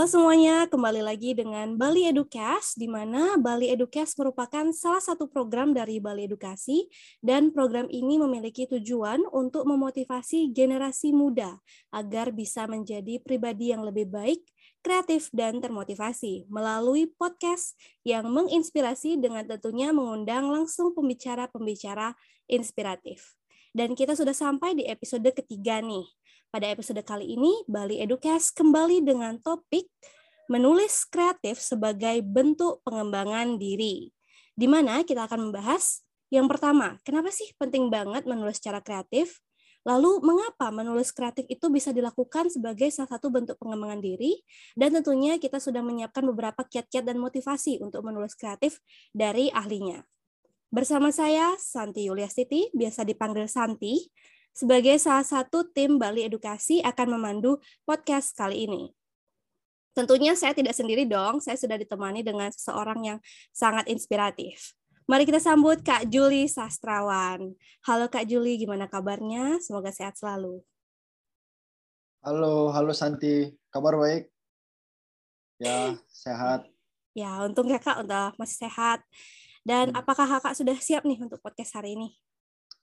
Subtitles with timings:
[0.00, 5.76] Halo semuanya, kembali lagi dengan Bali Educast, di mana Bali Educast merupakan salah satu program
[5.76, 6.88] dari Bali Edukasi,
[7.20, 11.60] dan program ini memiliki tujuan untuk memotivasi generasi muda
[11.92, 14.40] agar bisa menjadi pribadi yang lebih baik,
[14.80, 22.16] kreatif, dan termotivasi melalui podcast yang menginspirasi dengan tentunya mengundang langsung pembicara-pembicara
[22.48, 23.36] inspiratif.
[23.76, 26.08] Dan kita sudah sampai di episode ketiga nih.
[26.50, 29.86] Pada episode kali ini, Bali Educast kembali dengan topik
[30.50, 34.10] menulis kreatif sebagai bentuk pengembangan diri.
[34.58, 39.38] Di mana kita akan membahas yang pertama, kenapa sih penting banget menulis secara kreatif?
[39.86, 44.42] Lalu, mengapa menulis kreatif itu bisa dilakukan sebagai salah satu bentuk pengembangan diri?
[44.74, 48.82] Dan tentunya kita sudah menyiapkan beberapa kiat-kiat dan motivasi untuk menulis kreatif
[49.14, 50.02] dari ahlinya.
[50.66, 54.10] Bersama saya, Santi Yuliastiti, biasa dipanggil Santi,
[54.54, 58.90] sebagai salah satu tim Bali Edukasi akan memandu podcast kali ini.
[59.90, 63.18] Tentunya saya tidak sendiri dong, saya sudah ditemani dengan seseorang yang
[63.50, 64.78] sangat inspiratif.
[65.10, 67.58] Mari kita sambut Kak Juli Sastrawan.
[67.82, 69.58] Halo Kak Juli, gimana kabarnya?
[69.58, 70.62] Semoga sehat selalu.
[72.22, 73.50] Halo, halo Santi.
[73.74, 74.30] Kabar baik?
[75.58, 76.70] Ya, sehat.
[77.10, 79.02] Ya, untung ya Kak, udah masih sehat.
[79.66, 79.98] Dan hmm.
[79.98, 82.14] apakah Kakak sudah siap nih untuk podcast hari ini?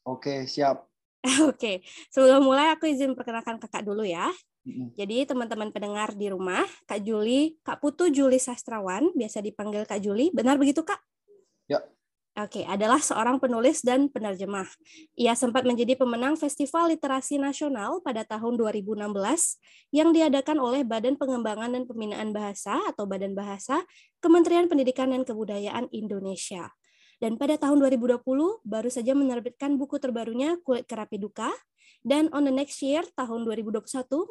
[0.03, 0.83] Oke, siap.
[1.49, 1.81] Oke,
[2.13, 4.29] sebelum mulai aku izin perkenalkan kakak dulu ya.
[4.99, 10.27] Jadi teman-teman pendengar di rumah, Kak Juli, Kak Putu Juli Sastrawan, biasa dipanggil Kak Juli,
[10.35, 10.99] benar begitu Kak?
[11.71, 11.79] Ya.
[12.37, 14.67] Oke, adalah seorang penulis dan penerjemah.
[15.17, 19.09] Ia sempat menjadi pemenang Festival Literasi Nasional pada tahun 2016
[19.89, 23.81] yang diadakan oleh Badan Pengembangan dan Pembinaan Bahasa atau Badan Bahasa
[24.21, 26.69] Kementerian Pendidikan dan Kebudayaan Indonesia.
[27.17, 28.21] Dan pada tahun 2020
[28.61, 31.49] baru saja menerbitkan buku terbarunya Kulit Kerapi Duka
[32.05, 33.83] dan on the next year tahun 2021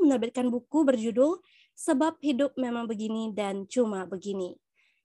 [0.06, 1.42] menerbitkan buku berjudul
[1.74, 4.55] Sebab Hidup Memang Begini dan Cuma Begini.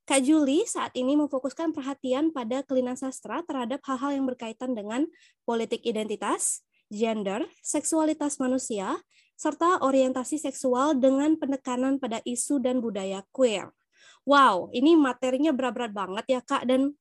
[0.05, 5.05] Kak Juli saat ini memfokuskan perhatian pada kelainan sastra terhadap hal-hal yang berkaitan dengan
[5.45, 8.97] politik identitas, gender, seksualitas manusia,
[9.37, 13.73] serta orientasi seksual dengan penekanan pada isu dan budaya queer.
[14.21, 16.93] Wow, ini materinya berat-berat banget ya Kak, dan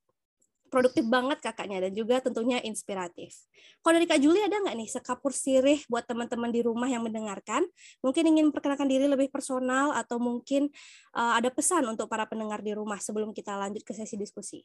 [0.71, 3.35] produktif banget kakaknya dan juga tentunya inspiratif.
[3.83, 7.67] Kalau dari Kak Juli ada nggak nih sekapur sirih buat teman-teman di rumah yang mendengarkan?
[8.01, 10.71] Mungkin ingin perkenalkan diri lebih personal atau mungkin
[11.19, 14.63] uh, ada pesan untuk para pendengar di rumah sebelum kita lanjut ke sesi diskusi.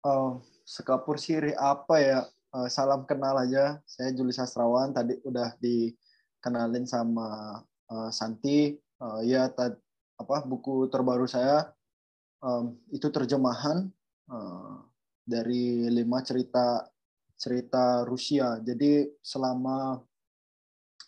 [0.00, 2.20] Oh, sekapur sirih apa ya?
[2.50, 3.78] Uh, salam kenal aja.
[3.84, 4.96] Saya Juli Sastrawan.
[4.96, 7.60] Tadi udah dikenalin sama
[7.92, 8.74] uh, Santi.
[8.96, 9.52] Uh, ya,
[10.20, 11.72] apa buku terbaru saya
[12.44, 13.88] um, itu terjemahan
[15.26, 16.86] dari lima cerita
[17.40, 18.60] cerita Rusia.
[18.60, 19.96] Jadi selama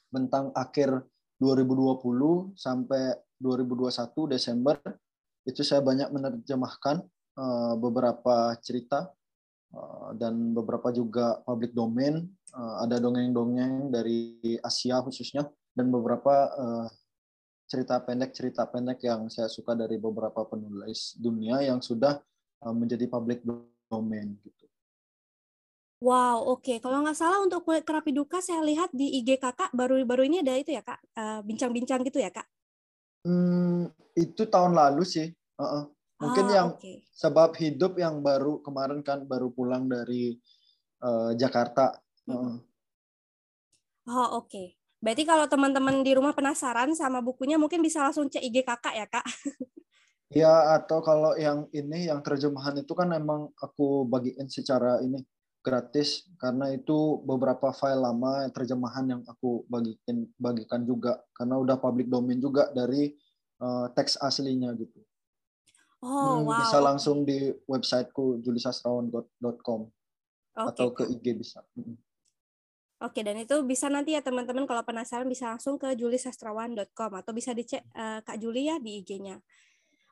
[0.09, 1.05] bentang akhir
[1.37, 4.81] 2020 sampai 2021 Desember
[5.45, 7.05] itu saya banyak menerjemahkan
[7.37, 9.13] uh, beberapa cerita
[9.77, 12.25] uh, dan beberapa juga public domain.
[12.53, 16.53] Ada dongeng-dongeng dari Asia khususnya dan beberapa
[17.65, 22.21] cerita pendek cerita pendek yang saya suka dari beberapa penulis dunia yang sudah
[22.71, 23.43] menjadi public
[23.91, 24.63] domain gitu.
[26.03, 26.67] Wow, oke.
[26.67, 26.77] Okay.
[26.83, 30.59] Kalau nggak salah untuk kulit kerapi duka saya lihat di IG kakak baru-baru ini ada
[30.59, 32.47] itu ya kak, uh, bincang-bincang uh, gitu ya kak?
[33.23, 33.87] Hmm,
[34.19, 35.31] itu tahun lalu sih.
[35.55, 35.85] Uh -uh.
[36.19, 37.07] Mungkin ah, yang okay.
[37.15, 40.39] sebab hidup yang baru kemarin kan baru pulang dari
[41.07, 41.95] uh, Jakarta.
[42.27, 42.59] Uh.
[44.11, 44.51] Oh oke.
[44.51, 44.75] Okay.
[45.03, 49.07] Berarti kalau teman-teman di rumah penasaran sama bukunya mungkin bisa langsung cek IG kakak ya
[49.07, 49.27] kak?
[50.33, 55.21] Ya atau kalau yang ini yang terjemahan itu kan emang aku bagiin secara ini
[55.63, 62.11] gratis karena itu beberapa file lama terjemahan yang aku bagikan bagikan juga karena udah public
[62.11, 63.15] domain juga dari
[63.63, 64.99] uh, teks aslinya gitu.
[66.03, 66.59] Oh hmm, wow.
[66.67, 70.69] Bisa langsung di websiteku julisastrawan.com okay.
[70.75, 71.63] atau ke IG bisa.
[71.79, 71.95] Hmm.
[73.03, 77.51] Oke, dan itu bisa nanti ya teman-teman kalau penasaran bisa langsung ke julisastrawan.com atau bisa
[77.51, 79.43] dicek uh, Kak Juli ya di IG-nya.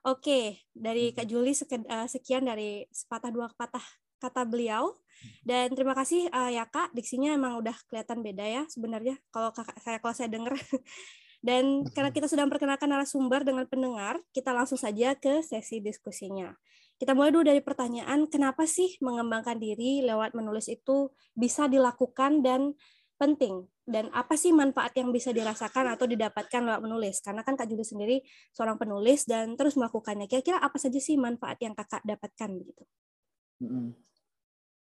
[0.01, 3.85] Oke, dari Kak Juli eh, sekian dari sepatah dua patah
[4.21, 4.97] kata beliau.
[5.45, 9.77] Dan terima kasih uh, ya Kak, diksinya emang udah kelihatan beda ya sebenarnya kalau kakak
[9.81, 10.57] saya kalau saya dengar.
[11.45, 16.53] Dan karena kita sudah memperkenalkan narasumber dengan pendengar, kita langsung saja ke sesi diskusinya.
[17.01, 22.77] Kita mulai dulu dari pertanyaan, kenapa sih mengembangkan diri lewat menulis itu bisa dilakukan dan
[23.21, 23.69] penting.
[23.85, 27.21] Dan apa sih manfaat yang bisa dirasakan atau didapatkan lewat menulis?
[27.21, 28.17] Karena kan Kak Juli sendiri
[28.57, 30.25] seorang penulis dan terus melakukannya.
[30.25, 32.89] Kira-kira apa saja sih manfaat yang Kakak dapatkan begitu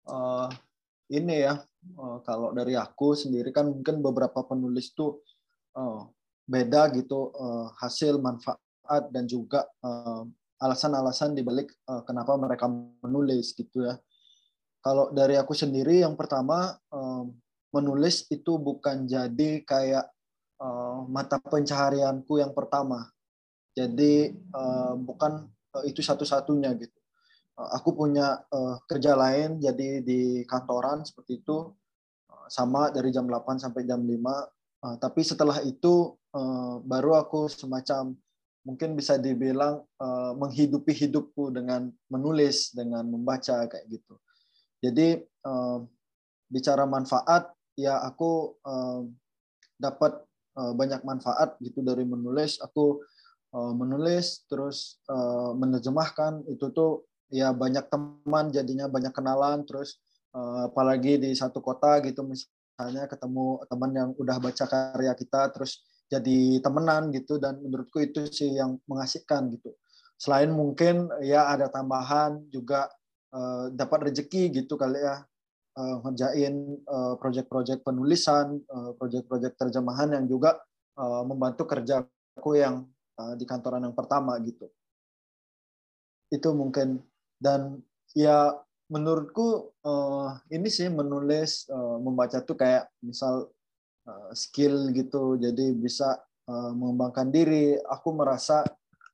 [0.09, 0.49] uh,
[1.09, 1.59] ini ya
[1.99, 5.21] uh, kalau dari aku sendiri kan mungkin beberapa penulis tuh
[5.77, 6.07] uh,
[6.49, 7.29] beda gitu
[7.77, 9.69] hasil manfaat dan juga
[10.57, 11.69] alasan-alasan dibalik
[12.09, 12.65] kenapa mereka
[13.05, 14.01] menulis gitu ya.
[14.81, 16.73] Kalau dari aku sendiri yang pertama
[17.69, 20.09] menulis itu bukan jadi kayak
[21.07, 23.07] mata pencaharianku yang pertama.
[23.77, 24.35] Jadi
[25.07, 25.47] bukan
[25.87, 26.99] itu satu-satunya gitu.
[27.79, 28.43] Aku punya
[28.89, 31.71] kerja lain jadi di kantoran seperti itu
[32.49, 34.09] sama dari jam 8 sampai jam 5.
[34.79, 38.17] Uh, tapi setelah itu uh, baru aku semacam
[38.65, 44.17] mungkin bisa dibilang uh, menghidupi hidupku dengan menulis, dengan membaca kayak gitu.
[44.81, 45.85] Jadi uh,
[46.49, 49.07] bicara manfaat, ya aku uh,
[49.79, 50.19] dapat
[50.59, 52.59] uh, banyak manfaat gitu dari menulis.
[52.59, 52.99] Aku
[53.55, 56.43] uh, menulis terus uh, menerjemahkan.
[56.51, 59.63] Itu tuh ya banyak teman jadinya banyak kenalan.
[59.63, 59.97] Terus
[60.29, 65.81] Eh, apalagi di satu kota gitu misalnya ketemu teman yang udah baca karya kita terus
[66.05, 67.41] jadi temenan gitu.
[67.41, 69.73] Dan menurutku itu sih yang mengasihkan gitu.
[70.21, 72.91] Selain mungkin ya ada tambahan juga
[73.33, 75.23] uh, dapat rezeki gitu kali ya
[75.79, 80.59] uh, ngerjain uh, proyek-proyek penulisan uh, proyek-proyek terjemahan yang juga
[80.99, 82.83] uh, membantu kerjaku yang
[83.15, 84.67] uh, di kantoran yang pertama gitu.
[86.27, 86.99] Itu mungkin.
[87.39, 87.79] Dan
[88.11, 88.51] ya
[88.91, 93.47] menurutku uh, ini sih menulis uh, membaca tuh kayak misal
[94.03, 95.39] uh, skill gitu.
[95.39, 96.19] Jadi bisa
[96.51, 97.79] uh, mengembangkan diri.
[97.79, 98.67] Aku merasa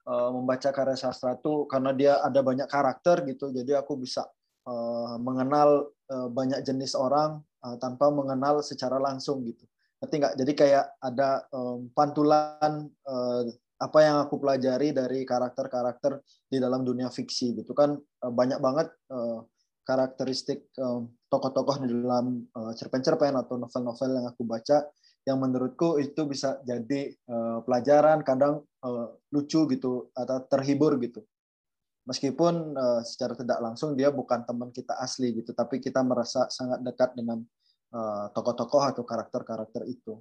[0.10, 3.54] uh, membaca karya sastra tuh karena dia ada banyak karakter gitu.
[3.54, 4.26] Jadi aku bisa
[4.66, 9.66] uh, mengenal banyak jenis orang uh, tanpa mengenal secara langsung gitu.
[10.02, 10.36] Nanti nggak?
[10.38, 13.42] Jadi kayak ada um, pantulan uh,
[13.76, 17.98] apa yang aku pelajari dari karakter-karakter di dalam dunia fiksi gitu kan.
[18.22, 19.44] Banyak banget uh,
[19.86, 20.74] karakteristik
[21.30, 24.82] tokoh-tokoh di dalam uh, cerpen-cerpen atau novel-novel yang aku baca
[25.26, 31.26] yang menurutku itu bisa jadi uh, pelajaran kadang uh, lucu gitu atau terhibur gitu
[32.06, 36.82] meskipun uh, secara tidak langsung dia bukan teman kita asli gitu tapi kita merasa sangat
[36.86, 37.42] dekat dengan
[38.36, 40.20] tokoh-tokoh uh, atau karakter-karakter itu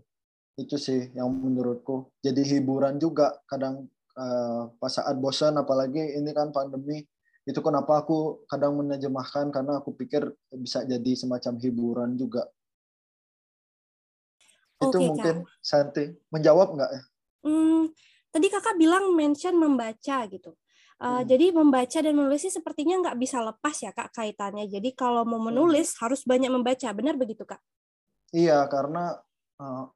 [0.54, 6.54] itu sih yang menurutku jadi hiburan juga kadang uh, pas saat bosan apalagi ini kan
[6.54, 7.02] pandemi
[7.44, 12.48] itu kenapa aku kadang menerjemahkan karena aku pikir bisa jadi semacam hiburan juga.
[14.80, 15.60] Itu Oke, mungkin Kak.
[15.60, 17.02] Santi menjawab nggak ya?
[17.44, 17.92] Hmm,
[18.32, 20.56] tadi kakak bilang mention membaca gitu.
[20.94, 21.26] Uh, hmm.
[21.26, 24.70] Jadi membaca dan menulis sih sepertinya nggak bisa lepas ya kak kaitannya.
[24.70, 25.50] Jadi kalau mau hmm.
[25.50, 25.98] menulis hmm.
[26.06, 27.58] harus banyak membaca, benar begitu kak?
[28.34, 29.18] Iya karena
[29.58, 29.90] uh,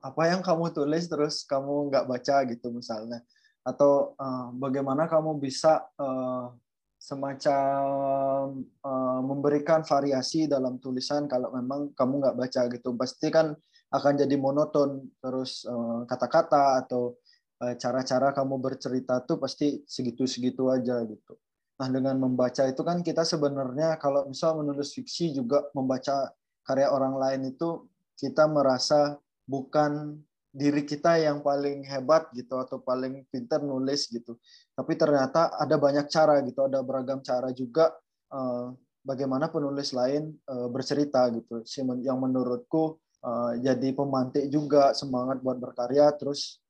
[0.00, 3.22] apa yang kamu tulis terus kamu nggak baca gitu misalnya,
[3.62, 6.54] atau uh, bagaimana kamu bisa uh,
[7.00, 13.56] semacam uh, memberikan variasi dalam tulisan kalau memang kamu nggak baca gitu pasti kan
[13.90, 17.20] akan jadi monoton terus kata kata-kata atau uh,
[17.60, 21.36] cara-cara kamu bercerita tuh pasti segitu-segitu aja gitu.
[21.80, 26.32] Nah dengan membaca itu kan kita sebenarnya kalau misal menulis fiksi juga membaca
[26.64, 27.84] karya orang lain itu
[28.16, 29.16] kita merasa
[29.48, 30.20] bukan
[30.50, 34.36] diri kita yang paling hebat gitu atau paling pintar nulis gitu.
[34.74, 37.94] Tapi ternyata ada banyak cara gitu, ada beragam cara juga
[38.34, 38.74] uh,
[39.06, 41.62] bagaimana penulis lain uh, bercerita gitu.
[42.02, 46.12] Yang menurutku uh, jadi pemantik juga semangat buat berkarya.
[46.16, 46.60] Terus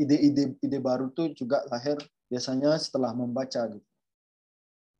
[0.00, 1.96] ide-ide um, ide baru tuh juga lahir
[2.30, 3.88] biasanya setelah membaca gitu.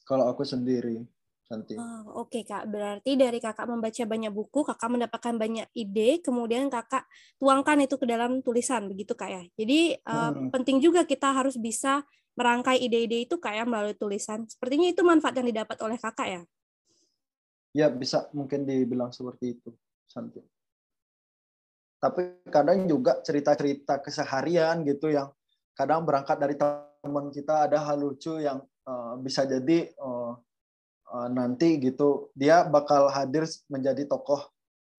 [0.04, 1.06] Kalau aku sendiri.
[1.50, 1.74] Santi.
[1.74, 6.70] Oh, Oke okay, kak, berarti dari kakak membaca banyak buku, kakak mendapatkan banyak ide, kemudian
[6.70, 7.10] kakak
[7.42, 9.42] tuangkan itu ke dalam tulisan, begitu kak ya.
[9.58, 10.54] Jadi uh, hmm.
[10.54, 12.06] penting juga kita harus bisa
[12.38, 14.46] merangkai ide-ide itu kayak melalui tulisan.
[14.46, 16.42] Sepertinya itu manfaat yang didapat oleh kakak ya.
[17.74, 19.74] Ya bisa mungkin dibilang seperti itu,
[20.06, 20.38] Santi.
[22.00, 25.28] Tapi kadang juga cerita-cerita keseharian gitu yang
[25.76, 30.32] kadang berangkat dari teman kita ada hal lucu yang uh, bisa jadi uh,
[31.10, 34.46] Eh, nanti gitu dia bakal hadir menjadi tokoh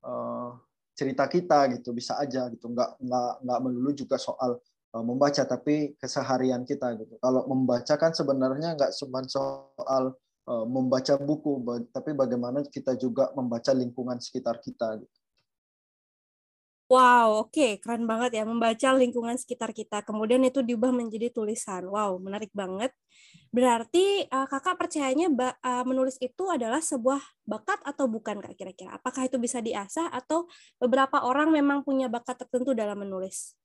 [0.04, 0.60] uh,
[0.92, 4.60] cerita kita gitu bisa aja gitu nggak nggak nggak melulu juga soal
[4.92, 10.12] uh, membaca tapi keseharian kita gitu kalau membaca kan sebenarnya nggak cuma soal
[10.52, 11.64] uh, membaca buku
[11.96, 15.20] tapi bagaimana kita juga membaca lingkungan sekitar kita gitu.
[16.92, 17.72] Wow, oke, okay.
[17.80, 20.04] keren banget ya membaca lingkungan sekitar kita.
[20.04, 21.88] Kemudian itu diubah menjadi tulisan.
[21.88, 22.92] Wow, menarik banget.
[23.48, 25.32] Berarti uh, kakak percayanya
[25.64, 29.00] uh, menulis itu adalah sebuah bakat atau bukan kak kira-kira?
[29.00, 30.52] Apakah itu bisa diasah atau
[30.84, 33.56] beberapa orang memang punya bakat tertentu dalam menulis?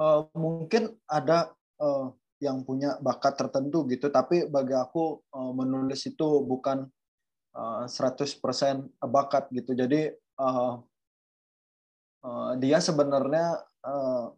[0.00, 2.08] Uh, mungkin ada uh,
[2.40, 6.88] yang punya bakat tertentu gitu, tapi bagi aku uh, menulis itu bukan
[7.52, 8.40] uh, 100%
[9.12, 9.76] bakat gitu.
[9.76, 10.08] Jadi
[10.40, 10.80] uh,
[12.24, 14.32] uh, dia sebenarnya uh,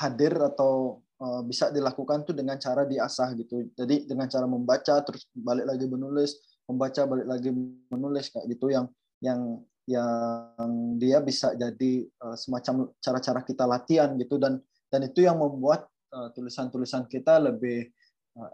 [0.00, 3.68] hadir atau uh, bisa dilakukan tuh dengan cara diasah gitu.
[3.76, 7.50] Jadi dengan cara membaca terus balik lagi menulis, membaca balik lagi
[7.90, 8.86] menulis kayak gitu yang
[9.20, 10.70] yang yang
[11.02, 12.06] dia bisa jadi
[12.38, 15.90] semacam cara-cara kita latihan gitu dan dan itu yang membuat
[16.38, 17.90] tulisan-tulisan kita lebih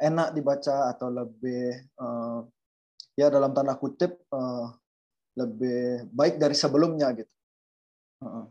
[0.00, 1.76] enak dibaca atau lebih
[3.20, 4.16] ya dalam tanda kutip
[5.36, 7.35] lebih baik dari sebelumnya gitu.
[8.20, 8.46] Uh -uh.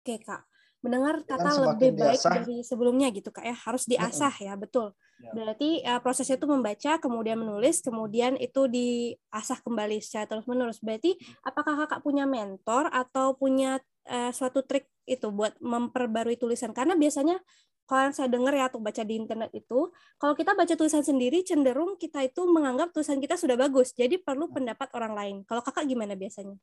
[0.00, 0.48] Oke kak,
[0.80, 2.32] mendengar kata kan lebih baik diasah.
[2.40, 3.56] dari sebelumnya gitu kak ya.
[3.56, 4.96] Harus diasah ya betul.
[5.20, 5.36] Ya.
[5.36, 11.12] berarti uh, prosesnya itu membaca kemudian menulis kemudian itu diasah kembali secara terus menerus berarti
[11.44, 16.72] apakah kakak punya mentor atau punya uh, suatu trik itu buat memperbarui tulisan?
[16.72, 17.36] Karena biasanya
[17.84, 21.44] kalau yang saya dengar ya atau baca di internet itu kalau kita baca tulisan sendiri
[21.44, 23.92] cenderung kita itu menganggap tulisan kita sudah bagus.
[23.92, 25.36] Jadi perlu pendapat orang lain.
[25.44, 26.56] Kalau kakak gimana biasanya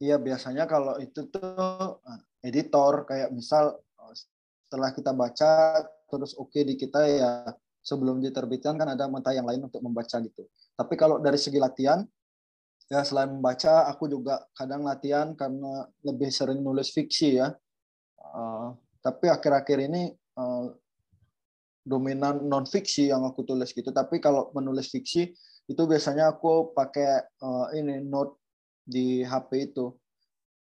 [0.00, 4.14] Iya biasanya kalau itu tuh eh, editor kayak misal eh,
[4.64, 7.32] setelah kita baca terus oke okay di kita ya
[7.84, 10.48] sebelum diterbitkan kan ada mata yang lain untuk membaca gitu.
[10.72, 12.00] Tapi kalau dari segi latihan
[12.88, 17.52] ya selain membaca aku juga kadang latihan karena lebih sering nulis fiksi ya.
[18.20, 18.72] Uh,
[19.04, 20.72] tapi akhir-akhir ini uh,
[21.84, 23.92] dominan non fiksi yang aku tulis gitu.
[23.92, 25.28] Tapi kalau menulis fiksi
[25.68, 28.39] itu biasanya aku pakai uh, ini note
[28.90, 29.94] di HP itu.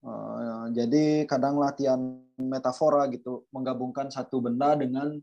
[0.03, 1.98] Uh, jadi kadang latihan
[2.38, 5.17] metafora gitu, menggabungkan satu benda dengan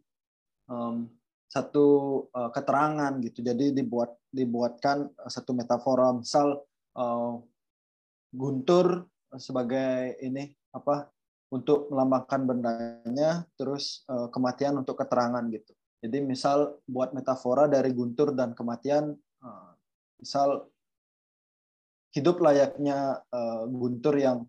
[0.66, 1.06] um,
[1.46, 1.86] satu
[2.34, 3.46] uh, keterangan gitu.
[3.46, 6.64] Jadi dibuat dibuatkan satu metafora, misal
[6.96, 7.34] uh,
[8.34, 9.06] guntur
[9.38, 11.10] sebagai ini apa
[11.50, 15.74] untuk melambangkan bendanya, terus uh, kematian untuk keterangan gitu.
[16.00, 19.12] Jadi misal buat metafora dari guntur dan kematian,
[19.44, 19.70] uh,
[20.16, 20.70] misal
[22.10, 24.46] hidup layaknya uh, guntur yang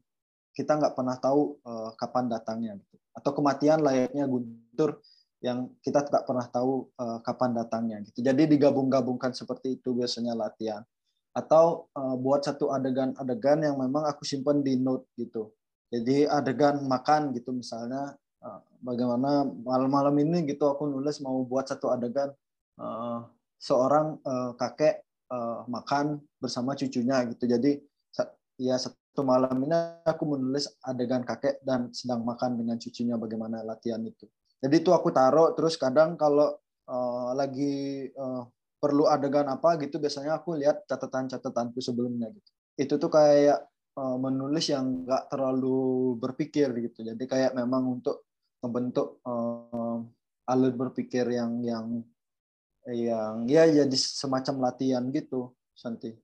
[0.52, 2.96] kita nggak pernah tahu uh, kapan datangnya gitu.
[3.16, 5.00] atau kematian layaknya guntur
[5.42, 8.22] yang kita tidak pernah tahu uh, kapan datangnya gitu.
[8.22, 10.86] Jadi digabung-gabungkan seperti itu biasanya latihan.
[11.34, 15.50] Atau uh, buat satu adegan-adegan yang memang aku simpan di note gitu.
[15.90, 18.14] Jadi adegan makan gitu misalnya
[18.46, 22.30] uh, bagaimana malam-malam ini gitu aku nulis mau buat satu adegan
[22.78, 23.26] uh,
[23.58, 25.02] seorang uh, kakek
[25.32, 27.48] uh, makan bersama cucunya gitu.
[27.48, 27.80] Jadi
[28.62, 29.74] ya satu malam ini
[30.06, 34.30] aku menulis adegan kakek dan sedang makan dengan cucunya bagaimana latihan itu.
[34.62, 36.54] Jadi itu aku taruh terus kadang kalau
[36.86, 38.46] uh, lagi uh,
[38.78, 42.50] perlu adegan apa gitu biasanya aku lihat catatan-catatanku sebelumnya gitu.
[42.78, 43.66] Itu tuh kayak
[43.98, 47.02] uh, menulis yang nggak terlalu berpikir gitu.
[47.02, 48.30] Jadi kayak memang untuk
[48.62, 49.98] membentuk uh,
[50.46, 52.06] alur berpikir yang yang
[52.90, 56.18] yang ya jadi semacam latihan gitu, Santi.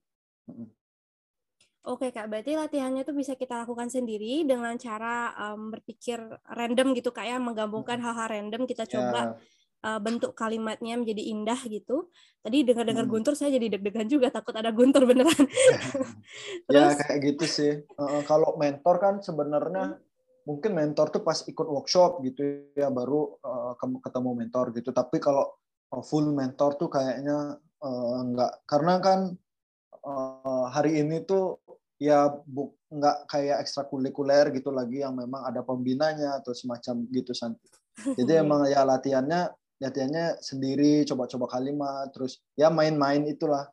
[1.88, 6.20] Oke kak, berarti latihannya itu bisa kita lakukan sendiri dengan cara um, berpikir
[6.52, 9.00] random gitu kak ya, menggabungkan hal-hal random kita ya.
[9.00, 9.96] coba yeah.
[9.96, 12.12] uh, bentuk kalimatnya menjadi indah gitu.
[12.44, 13.14] Tadi dengar-dengar hmm.
[13.16, 15.32] Guntur saya jadi deg-degan juga takut ada Guntur beneran.
[16.68, 17.72] Ya, Terus, ya kayak gitu sih.
[17.96, 20.44] Uh, kalau mentor kan sebenarnya hmm.
[20.44, 24.92] mungkin mentor tuh pas ikut workshop gitu ya baru uh, ketemu mentor gitu.
[24.92, 25.56] Tapi kalau
[26.04, 29.20] full mentor tuh kayaknya uh, enggak karena kan
[30.04, 31.64] uh, hari ini tuh
[31.98, 37.68] ya bu, enggak kayak ekstrakurikuler gitu lagi yang memang ada pembinanya atau semacam gitu Santi.
[38.16, 43.70] Jadi emang ya latihannya latihannya sendiri coba-coba kalimat terus ya main-main itulah.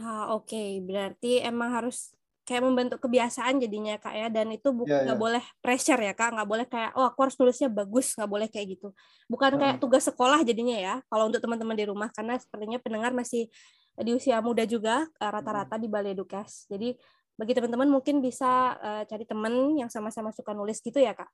[0.00, 0.80] Ah, oke, okay.
[0.80, 2.16] berarti emang harus
[2.50, 4.26] kayak membentuk kebiasaan jadinya kak ya.
[4.26, 5.18] Dan itu bukan yeah, yeah.
[5.18, 6.34] boleh pressure ya kak.
[6.34, 8.18] Nggak boleh kayak oh aku harus tulisnya bagus.
[8.18, 8.90] Nggak boleh kayak gitu.
[9.30, 12.10] Bukan kayak tugas sekolah jadinya ya kalau untuk teman-teman di rumah.
[12.10, 13.46] Karena sepertinya pendengar masih
[13.94, 16.96] di usia muda juga eh, rata-rata di Balai Edukas jadi
[17.40, 21.32] bagi teman-teman mungkin bisa uh, cari teman yang sama-sama suka nulis gitu ya kak?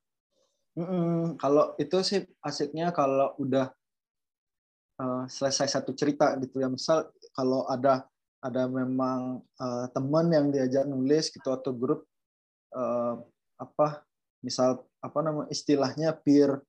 [0.79, 3.67] Mm kalau itu sih asiknya kalau udah
[5.03, 6.71] uh, selesai satu cerita gitu ya.
[6.71, 8.07] Misal kalau ada
[8.41, 12.05] ada memang uh, teman yang diajak nulis gitu atau grup
[12.77, 13.17] uh,
[13.57, 14.05] apa
[14.45, 16.61] misal apa nama istilahnya peer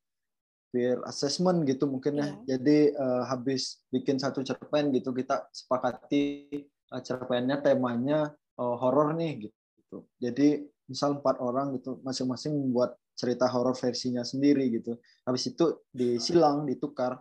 [0.73, 2.25] peer assessment gitu mungkin ya.
[2.25, 2.37] Yeah.
[2.57, 6.49] Jadi uh, habis bikin satu cerpen gitu kita sepakati
[6.93, 10.05] uh, cerpennya temanya uh, horor nih gitu.
[10.21, 14.97] Jadi misal empat orang gitu masing-masing membuat cerita horor versinya sendiri gitu.
[15.27, 17.21] Habis itu disilang, ditukar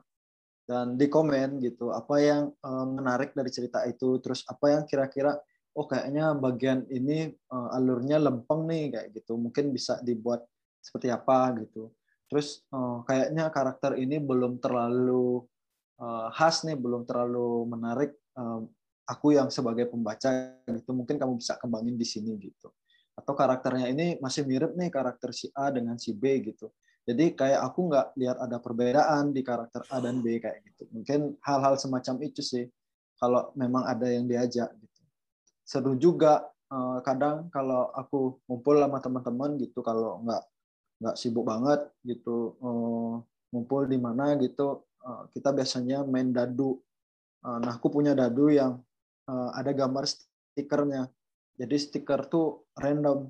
[0.67, 4.19] dan di komen gitu apa yang uh, menarik dari cerita itu?
[4.19, 5.39] Terus apa yang kira-kira
[5.79, 9.39] oh kayaknya bagian ini uh, alurnya lempeng nih kayak gitu.
[9.39, 10.43] Mungkin bisa dibuat
[10.83, 11.95] seperti apa gitu.
[12.27, 15.47] Terus uh, kayaknya karakter ini belum terlalu
[16.03, 18.59] uh, khas nih belum terlalu menarik uh,
[19.07, 20.91] aku yang sebagai pembaca gitu.
[20.91, 22.75] Mungkin kamu bisa kembangin di sini gitu.
[23.15, 26.75] Atau karakternya ini masih mirip nih karakter si A dengan si B gitu
[27.07, 30.91] Jadi kayak aku nggak lihat ada perbedaan di karakter A dan B kayak gitu.
[30.91, 32.67] Mungkin hal-hal semacam itu sih
[33.15, 35.01] kalau memang ada yang diajak gitu.
[35.63, 40.43] Seru juga eh, kadang kalau aku ngumpul sama teman-teman gitu kalau nggak
[40.99, 43.13] nggak sibuk banget gitu eh,
[43.55, 46.83] ngumpul di mana gitu eh, kita biasanya main dadu.
[47.47, 48.75] Nah aku punya dadu yang
[49.29, 51.07] ada gambar stikernya.
[51.55, 53.29] Jadi stiker tuh random.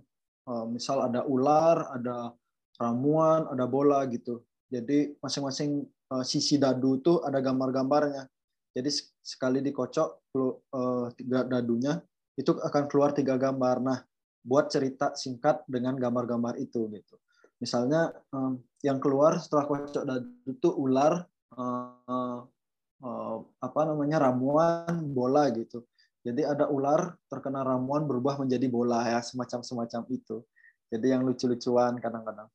[0.74, 2.34] Misal ada ular, ada
[2.78, 4.42] ramuan, ada bola gitu.
[4.70, 8.30] Jadi masing-masing uh, sisi dadu itu ada gambar-gambarnya.
[8.78, 8.90] Jadi
[9.26, 11.98] sekali dikocok uh, tiga dadunya
[12.38, 13.82] itu akan keluar tiga gambar.
[13.82, 14.00] Nah,
[14.46, 17.18] buat cerita singkat dengan gambar-gambar itu gitu.
[17.58, 21.26] Misalnya um, yang keluar setelah kocok dadu itu ular,
[23.58, 25.82] apa namanya ramuan, bola gitu.
[26.22, 30.44] Jadi ada ular terkena ramuan berubah menjadi bola ya semacam semacam itu.
[30.92, 32.52] Jadi yang lucu-lucuan kadang-kadang.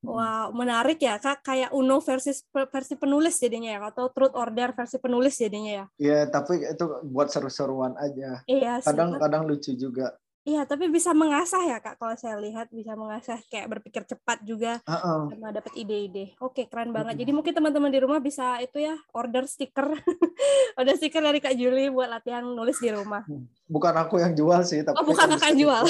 [0.00, 1.44] Wow, menarik ya kak.
[1.44, 5.84] Kayak Uno versi versi penulis jadinya ya, atau Truth Order versi penulis jadinya ya.
[6.00, 8.40] Iya, tapi itu buat seru-seruan aja.
[8.48, 8.80] Iya.
[8.80, 10.16] Kadang-kadang lucu juga.
[10.40, 12.00] Iya, tapi bisa mengasah ya kak.
[12.00, 15.20] Kalau saya lihat bisa mengasah kayak berpikir cepat juga, uh -uh.
[15.28, 16.32] sama dapat ide-ide.
[16.40, 17.20] Oke, keren banget.
[17.20, 19.92] Jadi mungkin teman-teman di rumah bisa itu ya order stiker,
[20.80, 23.20] order stiker dari kak Juli buat latihan nulis di rumah.
[23.28, 23.44] Hmm.
[23.68, 25.84] Bukan aku yang jual sih, tapi oh, bukan kakak jual.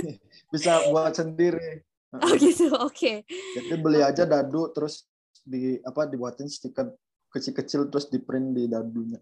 [0.56, 1.84] bisa buat sendiri.
[2.18, 2.90] Oh gitu, oke.
[2.90, 3.16] Okay.
[3.28, 5.06] Jadi beli aja dadu terus
[5.46, 6.90] di apa dibuatin stiker
[7.30, 9.20] kecil-kecil terus di print di dadunya.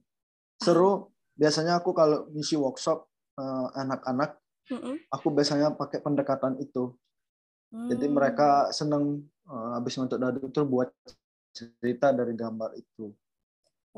[0.56, 0.88] Seru.
[0.88, 0.98] Ah.
[1.38, 3.06] Biasanya aku kalau ngisi workshop
[3.38, 4.42] uh, anak-anak,
[4.74, 5.06] mm-hmm.
[5.06, 6.98] aku biasanya pakai pendekatan itu.
[7.70, 7.94] Mm.
[7.94, 10.90] Jadi mereka seneng uh, habis untuk dadu itu buat
[11.54, 13.14] cerita dari gambar itu.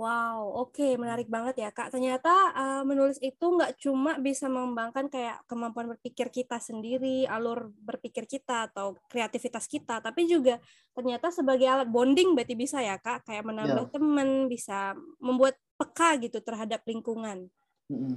[0.00, 0.96] Wow, oke, okay.
[0.96, 1.92] menarik banget ya kak.
[1.92, 8.24] Ternyata uh, menulis itu nggak cuma bisa mengembangkan kayak kemampuan berpikir kita sendiri, alur berpikir
[8.24, 10.56] kita atau kreativitas kita, tapi juga
[10.96, 13.92] ternyata sebagai alat bonding berarti bisa ya kak, kayak menambah yeah.
[13.92, 17.52] teman, bisa membuat peka gitu terhadap lingkungan.
[17.92, 18.16] Mm -hmm.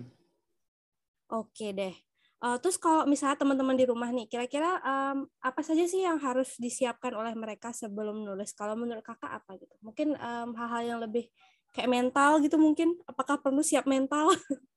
[1.36, 1.95] Oke okay deh.
[2.39, 6.55] Uh, terus kalau misalnya teman-teman di rumah nih, kira-kira um, apa saja sih yang harus
[6.60, 8.55] disiapkan oleh mereka sebelum menulis?
[8.55, 9.75] Kalau menurut kakak apa gitu?
[9.84, 10.15] Mungkin
[10.51, 11.27] hal-hal um, yang lebih
[11.73, 12.95] kayak mental gitu mungkin.
[13.09, 14.31] Apakah perlu siap mental?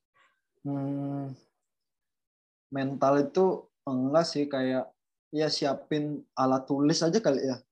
[0.66, 1.30] Hmm,
[2.74, 4.90] mental itu enggak sih kayak
[5.30, 7.62] ya siapin alat tulis aja kali ya.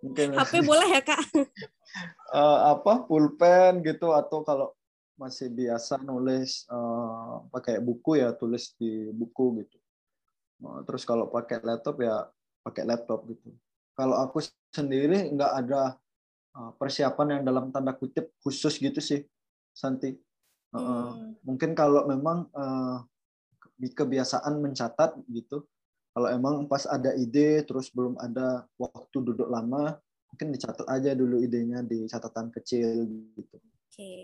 [0.00, 1.20] Mungkin HP boleh ya kak?
[2.32, 4.72] Uh, apa pulpen gitu atau kalau
[5.20, 9.76] masih biasa nulis uh, pakai buku ya tulis di buku gitu.
[10.64, 12.24] Uh, terus kalau pakai laptop ya
[12.64, 13.52] pakai laptop gitu.
[13.92, 14.40] Kalau aku
[14.72, 16.00] sendiri nggak ada
[16.52, 19.22] persiapan yang dalam tanda kutip khusus gitu sih
[19.70, 20.14] Santi.
[20.70, 21.34] Hmm.
[21.42, 23.02] mungkin kalau memang uh,
[23.74, 25.66] kebiasaan mencatat gitu
[26.14, 29.98] kalau emang pas ada ide terus belum ada waktu duduk lama
[30.30, 33.02] mungkin dicatat aja dulu idenya di catatan kecil
[33.34, 33.58] gitu.
[33.58, 33.90] Oke.
[33.90, 34.18] Okay.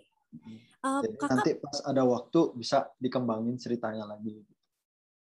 [0.86, 4.38] uh, Jadi nanti pas ada waktu bisa dikembangin ceritanya lagi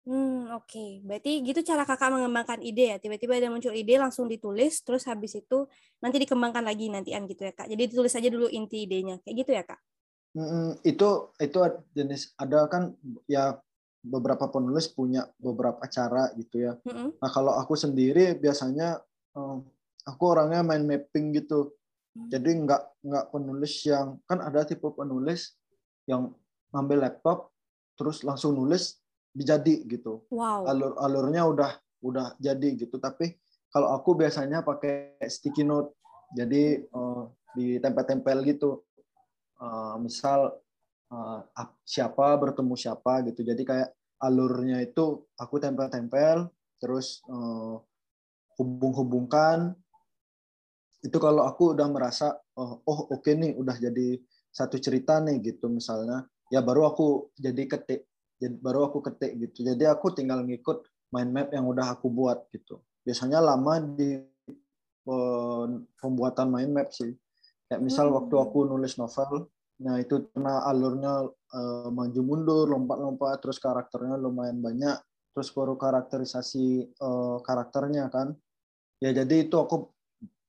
[0.08, 0.72] Hmm, oke.
[0.72, 0.90] Okay.
[1.04, 2.96] Berarti gitu cara kakak mengembangkan ide ya.
[2.96, 5.68] Tiba-tiba ada muncul ide langsung ditulis, terus habis itu
[6.00, 7.68] nanti dikembangkan lagi nantian gitu ya kak.
[7.68, 9.76] Jadi ditulis aja dulu inti idenya, kayak gitu ya kak?
[10.32, 11.58] Hmm, itu itu
[11.92, 12.96] jenis ada kan
[13.28, 13.60] ya
[14.00, 16.72] beberapa penulis punya beberapa cara gitu ya.
[16.88, 17.12] Hmm.
[17.20, 19.04] Nah kalau aku sendiri biasanya
[20.08, 21.76] aku orangnya main mapping gitu.
[22.16, 22.32] Hmm.
[22.32, 25.52] Jadi nggak nggak penulis yang kan ada tipe penulis
[26.08, 26.32] yang
[26.72, 27.52] ngambil laptop
[28.00, 28.96] terus langsung nulis
[29.34, 30.24] jadi gitu.
[30.32, 30.68] Wow.
[30.68, 31.72] Alur alurnya udah
[32.04, 32.96] udah jadi gitu.
[33.00, 33.36] Tapi
[33.68, 35.96] kalau aku biasanya pakai sticky note.
[36.36, 37.24] Jadi uh,
[37.56, 38.84] ditempel-tempel gitu.
[39.58, 40.54] Uh, misal
[41.10, 41.40] uh,
[41.82, 43.42] siapa bertemu siapa gitu.
[43.42, 43.88] Jadi kayak
[44.18, 47.78] alurnya itu aku tempel-tempel terus uh,
[48.58, 49.74] hubung-hubungkan
[51.02, 54.18] itu kalau aku udah merasa oh, oh oke okay nih udah jadi
[54.50, 58.07] satu cerita nih gitu misalnya ya baru aku jadi ketik
[58.38, 59.66] jadi baru aku ketik gitu.
[59.66, 62.78] Jadi aku tinggal ngikut mind map yang udah aku buat gitu.
[63.02, 64.22] Biasanya lama di
[65.98, 67.10] pembuatan mind map sih.
[67.68, 68.16] Kayak misal hmm.
[68.22, 71.22] waktu aku nulis novel nah itu karena alurnya
[71.54, 74.98] uh, maju mundur lompat-lompat terus karakternya lumayan banyak
[75.30, 78.34] terus baru karakterisasi uh, karakternya kan.
[78.98, 79.94] Ya jadi itu aku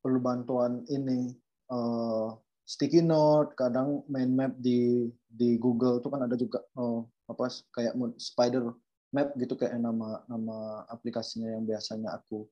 [0.01, 1.37] perlu bantuan ini
[1.69, 2.33] uh,
[2.65, 7.93] sticky note kadang mind map di di Google itu kan ada juga uh, apa kayak
[8.17, 8.73] spider
[9.13, 12.45] map gitu kayak nama nama aplikasinya yang biasanya aku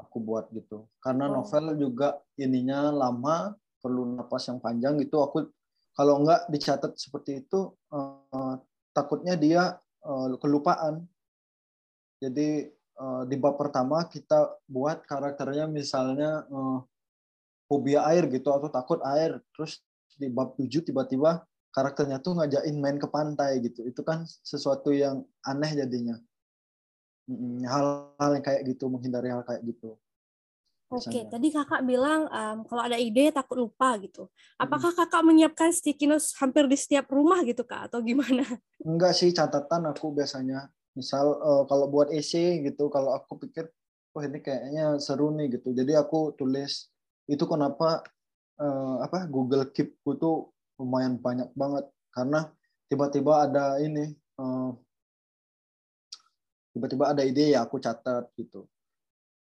[0.00, 0.88] aku buat gitu.
[0.98, 1.42] Karena oh.
[1.42, 5.20] novel juga ininya lama perlu napas yang panjang gitu.
[5.20, 5.52] Aku
[5.92, 8.56] kalau nggak dicatat seperti itu uh,
[8.96, 11.04] takutnya dia uh, kelupaan.
[12.20, 12.68] Jadi
[13.00, 16.80] uh, di bab pertama kita buat karakternya misalnya uh,
[17.68, 19.38] fobia air gitu atau takut air.
[19.52, 19.80] Terus
[20.16, 25.22] di bab 7 tiba-tiba karakternya tuh ngajakin main ke pantai gitu itu kan sesuatu yang
[25.46, 26.18] aneh jadinya
[27.66, 29.94] hal-hal yang kayak gitu menghindari hal kayak gitu
[30.90, 34.26] Oke, okay, tadi kakak bilang um, kalau ada ide takut lupa gitu.
[34.58, 38.42] Apakah kakak menyiapkan sticky notes hampir di setiap rumah gitu kak, atau gimana?
[38.82, 40.66] Enggak sih catatan aku biasanya.
[40.98, 43.70] Misal uh, kalau buat essay gitu, kalau aku pikir,
[44.18, 45.70] oh ini kayaknya seru nih gitu.
[45.70, 46.90] Jadi aku tulis
[47.30, 48.02] itu kenapa
[48.58, 51.84] uh, apa Google Keep tuh lumayan banyak banget
[52.16, 52.48] karena
[52.88, 54.72] tiba-tiba ada ini uh,
[56.72, 58.64] tiba-tiba ada ide ya aku catat gitu.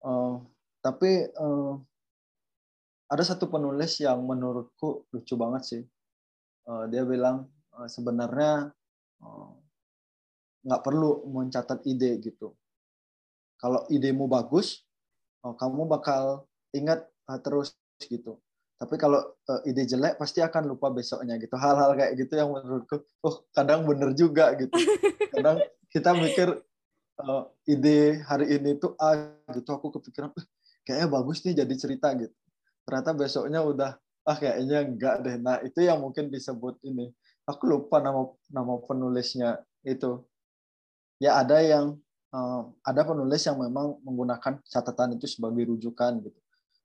[0.00, 0.40] Uh,
[0.80, 1.76] tapi uh,
[3.06, 5.82] ada satu penulis yang menurutku lucu banget sih.
[6.66, 7.46] Uh, dia bilang
[7.76, 8.72] uh, sebenarnya
[10.66, 12.56] nggak uh, perlu mencatat ide gitu.
[13.60, 14.82] Kalau idemu bagus,
[15.44, 18.38] uh, kamu bakal ingat uh, terus gitu.
[18.76, 21.56] Tapi kalau uh, ide jelek pasti akan lupa besoknya gitu.
[21.56, 24.72] Hal-hal kayak gitu yang menurutku, oh kadang bener juga gitu.
[25.32, 26.48] Kadang kita mikir
[27.24, 30.32] uh, ide hari ini tuh A gitu, aku kepikiran,
[30.84, 32.32] kayaknya bagus nih jadi cerita gitu.
[32.84, 33.90] Ternyata besoknya udah
[34.26, 35.36] ah kayaknya enggak deh.
[35.40, 37.08] Nah, itu yang mungkin disebut ini.
[37.48, 40.20] Aku lupa nama nama penulisnya itu.
[41.16, 41.96] Ya ada yang
[42.34, 46.40] uh, ada penulis yang memang menggunakan catatan itu sebagai rujukan gitu.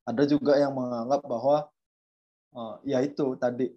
[0.06, 1.68] Ada juga yang menganggap bahwa
[2.56, 3.72] uh, ya itu tadi.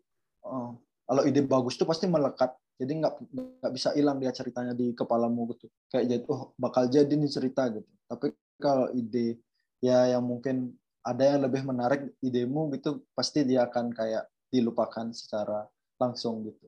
[0.44, 2.52] Uh, kalau ide bagus tuh pasti melekat.
[2.74, 3.14] Jadi nggak
[3.62, 5.70] nggak bisa hilang dia ceritanya di kepalamu gitu.
[5.92, 7.86] Kayak jadi oh bakal jadi nih cerita gitu.
[8.10, 9.38] Tapi kalau ide
[9.78, 15.68] ya yang mungkin ada yang lebih menarik idemu gitu pasti dia akan kayak dilupakan secara
[16.00, 16.66] langsung gitu.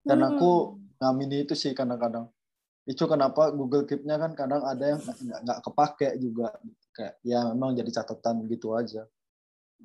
[0.00, 0.98] Dan aku hmm.
[0.98, 2.26] ngamini itu sih kadang-kadang.
[2.88, 6.48] Itu kenapa Google Keep-nya kan kadang ada yang nggak nggak kepake juga.
[6.90, 9.06] Kayak ya memang jadi catatan gitu aja.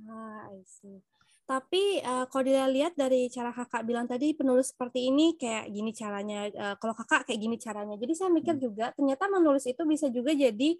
[0.09, 1.03] Ah I see
[1.45, 6.49] tapi uh, kalau dilihat dari cara kakak bilang tadi penulis seperti ini kayak gini caranya
[6.49, 7.93] uh, kalau kakak kayak gini caranya.
[8.01, 8.63] Jadi saya mikir hmm.
[8.65, 10.73] juga ternyata menulis itu bisa juga jadi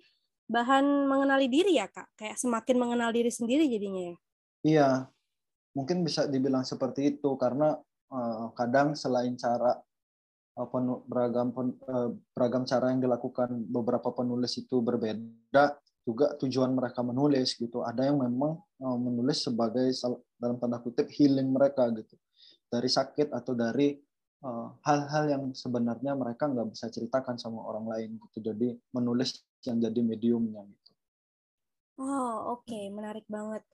[0.50, 2.18] bahan mengenali diri ya kak?
[2.18, 4.16] Kayak semakin mengenal diri sendiri jadinya ya?
[4.66, 4.90] Iya.
[5.78, 7.78] Mungkin bisa dibilang seperti itu karena
[8.10, 9.78] uh, kadang selain cara
[10.58, 15.78] uh, penu, beragam pen, uh, beragam cara yang dilakukan beberapa penulis itu berbeda
[16.10, 17.86] juga tujuan mereka menulis gitu.
[17.86, 19.90] Ada yang memang menulis sebagai
[20.36, 22.16] dalam tanda kutip healing mereka gitu
[22.68, 23.96] dari sakit atau dari
[24.86, 29.82] hal-hal uh, yang sebenarnya mereka nggak bisa ceritakan sama orang lain gitu jadi menulis yang
[29.82, 30.92] jadi mediumnya gitu.
[31.98, 32.94] Oh oke okay.
[32.94, 33.66] menarik banget.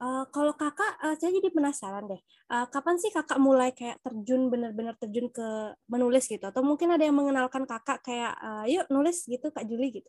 [0.00, 2.20] Uh, kalau kakak, uh, saya jadi penasaran deh.
[2.48, 6.40] Uh, kapan sih kakak mulai kayak terjun benar-benar terjun ke menulis gitu?
[6.40, 10.08] Atau mungkin ada yang mengenalkan kakak kayak, uh, yuk nulis gitu Kak Juli gitu?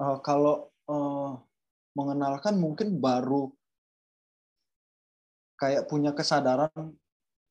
[0.00, 1.36] Uh, kalau uh,
[1.92, 3.52] mengenalkan mungkin baru
[5.54, 6.70] kayak punya kesadaran,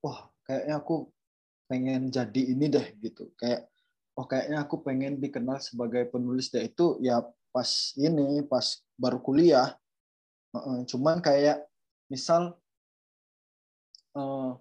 [0.04, 1.08] wah kayaknya aku
[1.68, 3.32] pengen jadi ini deh gitu.
[3.40, 3.68] Kayak
[4.20, 6.68] oh kayaknya aku pengen dikenal sebagai penulis deh.
[6.68, 9.74] Itu ya pas ini pas baru kuliah.
[10.86, 11.66] Cuman kayak
[12.14, 12.54] misal
[14.14, 14.54] uh,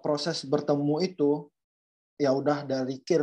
[0.00, 1.52] proses bertemu itu
[2.16, 3.20] ya udah dari kir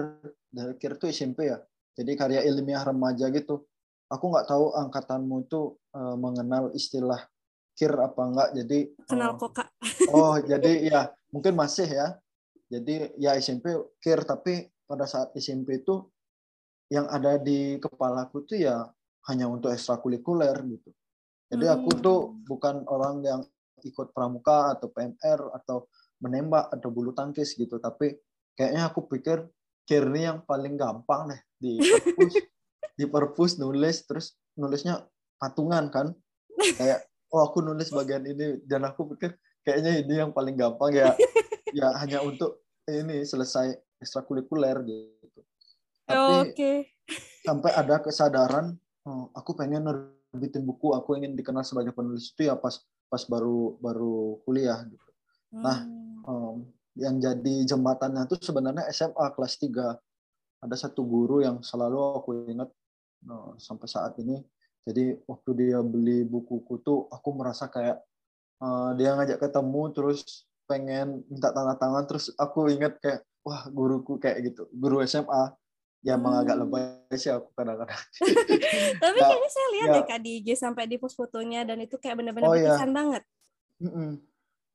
[0.54, 1.58] dari kir itu SMP ya.
[1.98, 3.65] Jadi karya ilmiah remaja gitu.
[4.13, 7.26] Aku nggak tahu angkatanmu itu uh, mengenal istilah
[7.73, 9.67] kir apa enggak jadi kenal uh, kok kak
[10.13, 11.01] oh jadi ya
[11.33, 12.07] mungkin masih ya
[12.69, 16.05] jadi ya SMP kir tapi pada saat SMP itu
[16.93, 18.86] yang ada di kepalaku tuh ya
[19.29, 20.89] hanya untuk ekstrakurikuler gitu.
[21.49, 22.01] Jadi aku hmm.
[22.01, 23.41] tuh bukan orang yang
[23.83, 25.89] ikut pramuka atau PMR atau
[26.23, 28.15] menembak atau bulu tangkis gitu, tapi
[28.55, 29.43] kayaknya aku pikir
[29.83, 32.33] Kirni yang paling gampang deh di perpus,
[32.99, 35.03] di perpus nulis terus nulisnya
[35.36, 36.15] patungan kan.
[36.55, 37.03] Kayak
[37.34, 39.34] oh aku nulis bagian ini dan aku pikir
[39.65, 41.17] kayaknya ini yang paling gampang ya
[41.78, 45.41] ya hanya untuk ini selesai ekstrakurikuler gitu.
[46.04, 46.78] Tapi okay.
[47.48, 48.76] sampai ada kesadaran,
[49.08, 53.80] oh, aku pengen nerbitin buku, aku ingin dikenal sebagai penulis itu ya pas pas baru
[53.80, 55.10] baru kuliah gitu.
[55.56, 56.28] Nah, hmm.
[56.28, 56.58] Nah, um,
[57.00, 59.96] yang jadi jembatannya itu sebenarnya SMA kelas 3.
[60.63, 62.69] Ada satu guru yang selalu aku ingat
[63.32, 64.39] uh, sampai saat ini.
[64.84, 68.04] Jadi waktu dia beli bukuku tuh aku merasa kayak
[68.60, 74.15] uh, dia ngajak ketemu terus pengen minta tanda tangan terus aku ingat kayak wah guruku
[74.15, 75.52] kayak gitu guru SMA
[76.04, 76.43] ya emang hmm.
[76.43, 77.96] agak lebay sih aku kadang-kadang
[79.04, 79.96] tapi nah, kayaknya saya lihat ya.
[79.96, 82.96] deh kak di IG sampai di post fotonya dan itu kayak benar-benar oh, berkesan ya.
[82.96, 83.24] banget
[83.80, 84.12] mm -mm.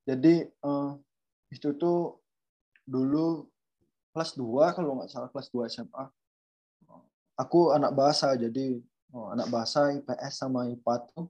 [0.09, 0.33] jadi
[0.65, 0.97] uh,
[1.53, 2.17] itu tuh
[2.85, 3.45] dulu
[4.13, 6.05] kelas 2 kalau nggak salah kelas 2 SMA
[7.37, 8.81] aku anak bahasa jadi
[9.13, 11.27] oh, anak bahasa IPS sama IPA tuh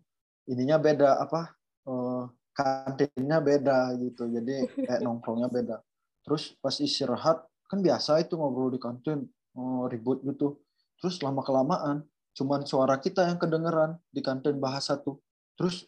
[0.50, 1.54] ininya beda apa
[1.86, 2.26] uh,
[2.60, 4.28] kantinnya beda gitu.
[4.28, 5.78] Jadi kayak nongkrongnya beda.
[6.26, 9.24] Terus pas istirahat kan biasa itu ngobrol di kantin
[9.56, 10.60] oh, ribut gitu.
[11.00, 12.04] Terus lama kelamaan
[12.36, 15.22] cuman suara kita yang kedengeran di kantin bahasa tuh.
[15.56, 15.88] Terus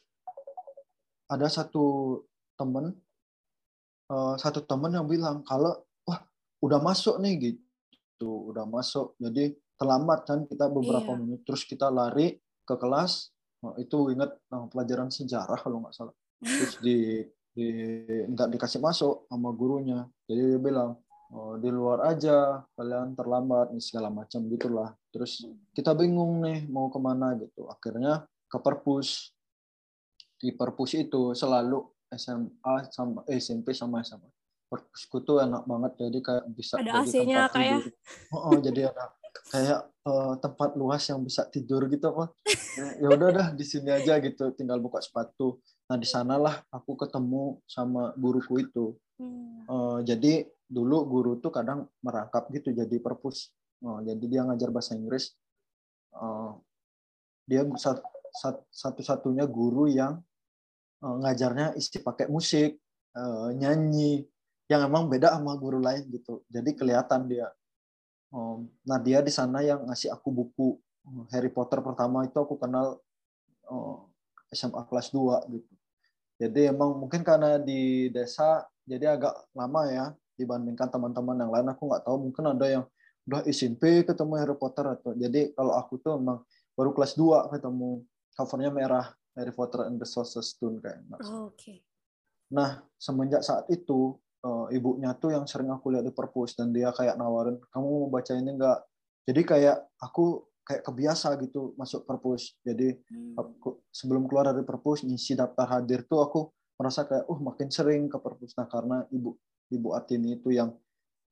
[1.28, 2.20] ada satu
[2.56, 2.96] temen
[4.12, 6.24] uh, satu temen yang bilang kalau wah
[6.64, 8.52] udah masuk nih gitu.
[8.52, 9.18] Udah masuk.
[9.20, 11.18] Jadi terlambat kan kita beberapa iya.
[11.18, 11.42] menit.
[11.42, 13.34] Terus kita lari ke kelas.
[13.66, 16.14] Oh, itu ingat nah, pelajaran sejarah kalau nggak salah.
[16.38, 17.68] Terus di di
[18.30, 20.06] nggak dikasih masuk sama gurunya.
[20.30, 21.02] Jadi dia bilang
[21.34, 24.94] oh, di luar aja kalian terlambat nih segala macam gitulah.
[25.10, 27.66] Terus kita bingung nih mau ke mana gitu.
[27.66, 29.34] Akhirnya ke perpus.
[30.38, 31.82] Di perpus itu selalu
[32.14, 34.30] SMA sama eh, SMP sama SMA
[34.72, 37.92] perpusku tuh enak banget jadi kayak bisa ada AC-nya kayak
[38.32, 39.12] oh, oh, jadi ada
[39.52, 42.32] kayak uh, tempat luas yang bisa tidur gitu apa
[43.00, 45.60] ya udah dah di sini aja gitu tinggal buka sepatu.
[45.92, 48.86] Nah di sanalah aku ketemu sama guruku itu.
[49.22, 49.70] Hmm.
[49.70, 53.52] uh, jadi dulu guru tuh kadang merangkap gitu jadi perpus.
[53.84, 55.36] Uh, jadi dia ngajar bahasa Inggris.
[56.16, 56.58] Uh,
[57.46, 57.68] dia
[58.72, 60.24] satu-satunya guru yang
[61.04, 62.80] uh, ngajarnya isi pakai musik
[63.20, 64.24] uh, nyanyi
[64.72, 66.42] yang emang beda sama guru lain gitu.
[66.48, 67.52] Jadi kelihatan dia
[68.88, 70.68] nah dia di sana yang ngasih aku buku
[71.04, 73.00] eh, Harry Potter pertama itu aku kenal
[74.52, 75.72] SMA kelas 2 gitu.
[76.42, 81.86] Jadi emang mungkin karena di desa jadi agak lama ya dibandingkan teman-teman yang lain aku
[81.86, 82.84] nggak tahu mungkin ada yang
[83.30, 86.42] udah SMP ketemu Harry Potter atau jadi kalau aku tuh emang
[86.74, 88.02] baru kelas 2 ketemu
[88.34, 89.06] covernya merah
[89.38, 91.00] Harry Potter and the Sorcerer's Stone kayak.
[91.24, 91.56] Oh, Oke.
[91.56, 91.78] Okay.
[92.52, 96.94] Nah semenjak saat itu uh, ibunya tuh yang sering aku lihat di perpus dan dia
[96.94, 98.80] kayak nawarin kamu mau baca ini enggak
[99.26, 102.56] jadi kayak aku kayak kebiasa gitu masuk perpus.
[102.62, 103.38] Jadi hmm.
[103.38, 106.40] aku, sebelum keluar dari perpus ngisi daftar hadir tuh aku
[106.78, 108.56] merasa kayak uh makin sering ke perpus.
[108.58, 110.74] Nah karena ibu ibu Atini itu yang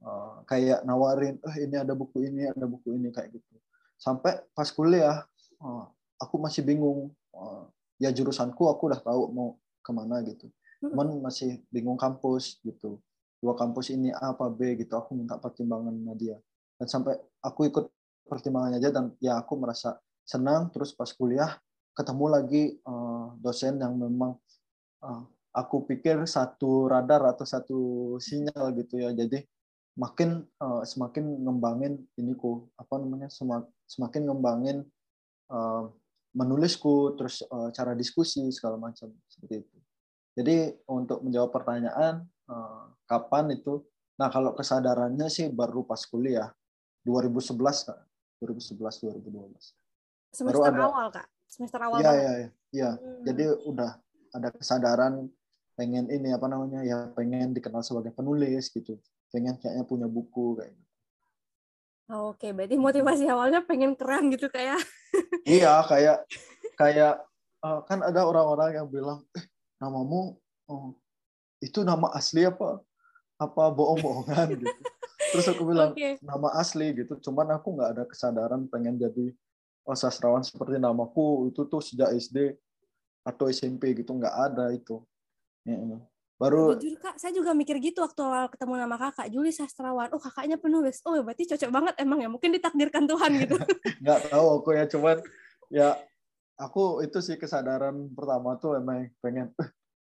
[0.04, 3.58] uh, kayak nawarin eh ini ada buku ini ada buku ini kayak gitu.
[3.96, 5.26] Sampai pas kuliah
[5.64, 5.86] uh,
[6.20, 7.64] aku masih bingung uh,
[7.98, 10.48] ya jurusanku aku udah tahu mau ke mana gitu
[10.80, 13.04] cuman masih bingung kampus gitu.
[13.40, 16.36] Dua kampus ini A apa B gitu aku minta pertimbangan sama dia.
[16.80, 17.86] Dan sampai aku ikut
[18.28, 20.72] pertimbangannya aja dan ya aku merasa senang.
[20.72, 21.60] Terus pas kuliah
[21.96, 24.36] ketemu lagi uh, dosen yang memang
[25.04, 27.80] uh, aku pikir satu radar atau satu
[28.20, 29.12] sinyal gitu ya.
[29.12, 29.44] Jadi
[30.00, 33.28] makin uh, semakin ngembangin iniku apa namanya
[33.84, 34.88] semakin ngembangin
[35.52, 35.92] uh,
[36.32, 39.78] menulisku terus uh, cara diskusi segala macam seperti itu
[40.40, 43.84] jadi untuk menjawab pertanyaan eh, kapan itu,
[44.16, 46.48] nah kalau kesadarannya sih baru pas kuliah
[47.04, 48.00] 2011 kak,
[48.40, 49.76] 2011 2012.
[50.32, 52.00] Semester baru ada, awal kak, semester awal.
[52.00, 52.50] Iya iya iya.
[52.72, 52.90] Ya.
[52.96, 53.24] Hmm.
[53.28, 53.92] Jadi udah
[54.32, 55.28] ada kesadaran
[55.76, 58.96] pengen ini apa namanya ya pengen dikenal sebagai penulis gitu,
[59.36, 60.88] pengen kayaknya punya buku kayak gitu.
[62.10, 62.52] Oh, Oke, okay.
[62.58, 64.82] berarti motivasi awalnya pengen keren gitu kayak.
[65.46, 66.26] iya, kayak
[66.74, 67.22] kayak
[67.62, 69.46] uh, kan ada orang-orang yang bilang, eh,
[69.80, 70.36] namamu
[70.68, 70.94] oh,
[71.64, 72.80] itu nama asli apa?
[73.40, 74.68] Apa bohong-bohongan gitu.
[75.36, 76.20] Terus aku bilang okay.
[76.20, 77.16] nama asli gitu.
[77.20, 79.32] Cuman aku nggak ada kesadaran pengen jadi
[79.88, 81.52] oh, sastrawan seperti namaku.
[81.52, 82.56] Itu tuh sejak SD
[83.24, 85.04] atau SMP gitu nggak ada itu.
[85.68, 85.76] Ya,
[86.40, 89.28] baru jujur kak saya juga mikir gitu waktu awal ketemu nama kakak.
[89.32, 90.12] Juli sastrawan.
[90.16, 92.30] Oh kakaknya penulis oh berarti cocok banget emang ya.
[92.32, 93.56] Mungkin ditakdirkan Tuhan gitu.
[94.04, 95.18] Nggak tahu aku ya cuman
[95.72, 95.90] ya
[96.60, 99.56] aku itu sih kesadaran pertama tuh emang pengen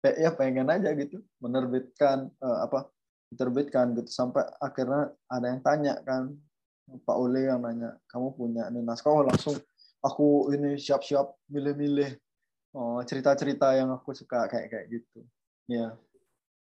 [0.04, 2.92] eh, ya pengen aja gitu menerbitkan uh, apa
[3.32, 6.36] diterbitkan gitu sampai akhirnya ada yang tanya kan
[6.92, 9.56] Pak Ule yang nanya kamu punya ini naskah oh, langsung
[10.04, 12.12] aku ini siap-siap milih-milih
[12.76, 15.24] oh, cerita-cerita yang aku suka kayak kayak gitu
[15.66, 15.96] ya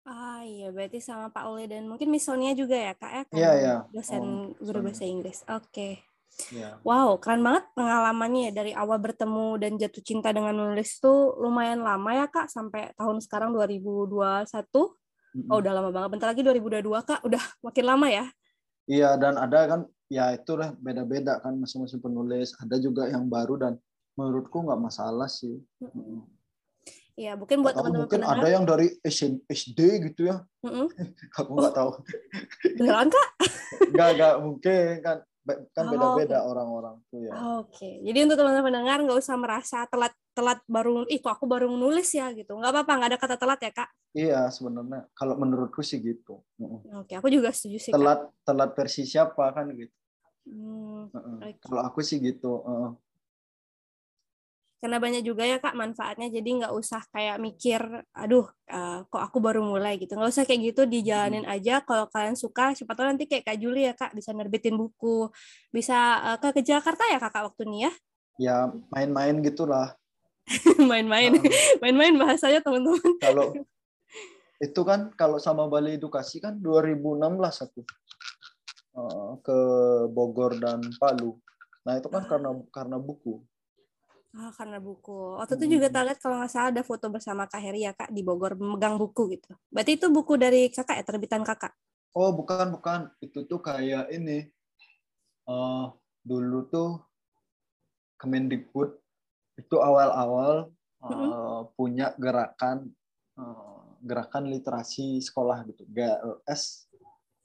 [0.07, 3.23] Ah iya, berarti sama Pak Ule dan mungkin Miss Sonia juga ya kak ya?
[3.35, 3.75] Iya iya.
[3.91, 5.43] Dosen oh, guru bahasa Inggris.
[5.51, 5.67] Oke.
[5.67, 6.06] Okay.
[6.53, 6.77] Yeah.
[6.85, 11.81] Wow, keren banget pengalamannya ya dari awal bertemu dan jatuh cinta dengan menulis tuh lumayan
[11.81, 14.45] lama ya kak sampai tahun sekarang 2021.
[14.45, 15.49] Mm-hmm.
[15.49, 16.09] Oh udah lama banget.
[16.13, 18.25] Bentar lagi 2022 kak, udah makin lama ya?
[18.87, 22.53] Iya dan ada kan ya itu lah beda-beda kan masing-masing penulis.
[22.61, 23.73] Ada juga yang baru dan
[24.15, 25.57] menurutku nggak masalah sih.
[27.17, 28.45] Iya, mungkin buat teman-teman mungkin pendengar.
[28.45, 28.87] ada yang dari
[29.49, 29.79] SD
[30.13, 30.37] gitu ya.
[30.61, 30.87] Mm-hmm.
[31.41, 31.75] Aku nggak oh.
[31.75, 31.91] tahu.
[32.77, 33.29] Beneran kak?
[33.89, 35.17] Nggak nggak mungkin kan
[35.71, 37.31] kan oh, beda-beda oh, orang-orang tuh ya.
[37.63, 37.93] Oke, okay.
[38.03, 42.11] jadi untuk teman-teman pendengar nggak usah merasa telat telat baru, ih kok aku baru nulis
[42.11, 42.59] ya gitu.
[42.59, 43.89] Nggak apa-apa, nggak ada kata telat ya kak?
[44.11, 46.43] Iya sebenarnya kalau menurutku sih gitu.
[46.59, 47.91] Oke, okay, aku juga setuju sih.
[47.95, 48.45] Telat kak.
[48.45, 49.93] telat versi siapa kan gitu.
[50.47, 51.39] Hmm, Hmm.
[51.43, 51.59] Okay.
[51.63, 52.63] Kalau aku sih gitu.
[52.63, 52.91] Uh.
[54.77, 57.81] Karena banyak juga ya kak manfaatnya, jadi nggak usah kayak mikir,
[58.13, 60.13] aduh uh, kok aku baru mulai gitu.
[60.13, 61.55] Nggak usah kayak gitu, dijalanin hmm.
[61.57, 61.81] aja.
[61.81, 65.33] Kalau kalian suka, siapa tahu nanti kayak Kak Juli ya kak, bisa nerbitin buku.
[65.73, 67.91] Bisa uh, ke, ke Jakarta ya kakak waktu ini ya?
[68.37, 68.57] Ya
[68.93, 69.97] main-main gitulah.
[70.89, 71.33] main-main,
[71.81, 73.17] main-main bahasanya teman-teman.
[73.17, 73.57] Kalau
[74.67, 77.81] itu kan kalau sama Bali Edukasi kan 2016 aku
[79.45, 79.57] ke
[80.09, 81.37] Bogor dan Palu.
[81.85, 82.29] Nah itu kan ah.
[82.29, 83.45] karena karena buku.
[84.37, 85.33] Ah, karena buku.
[85.41, 85.61] Waktu hmm.
[85.65, 88.21] itu juga tak lihat kalau nggak salah ada foto bersama Kak Heri ya Kak di
[88.21, 89.57] Bogor memegang buku gitu.
[89.73, 91.73] Berarti itu buku dari kakak ya terbitan kakak?
[92.13, 94.45] Oh bukan bukan itu tuh kayak ini.
[95.47, 95.89] Uh,
[96.21, 97.01] dulu tuh
[98.19, 98.93] Kemendikbud
[99.57, 100.69] itu awal-awal
[101.01, 101.73] uh, hmm.
[101.73, 102.93] punya gerakan
[103.39, 106.91] uh, gerakan literasi sekolah gitu GLS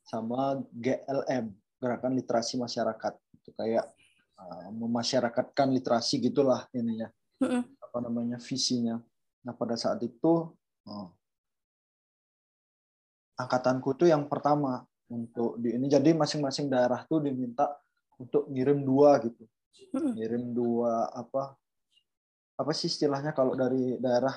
[0.04, 3.86] sama GLM gerakan literasi masyarakat itu kayak
[4.42, 7.62] uh, memasyarakatkan literasi gitulah ininya mm-hmm.
[7.78, 8.98] apa namanya visinya
[9.42, 10.50] nah pada saat itu
[10.86, 11.08] uh,
[13.38, 17.70] angkatanku tuh yang pertama untuk di ini jadi masing-masing daerah tuh diminta
[18.18, 19.46] untuk ngirim dua gitu
[19.94, 20.12] mm-hmm.
[20.18, 21.54] ngirim dua apa
[22.58, 24.34] apa sih istilahnya kalau dari daerah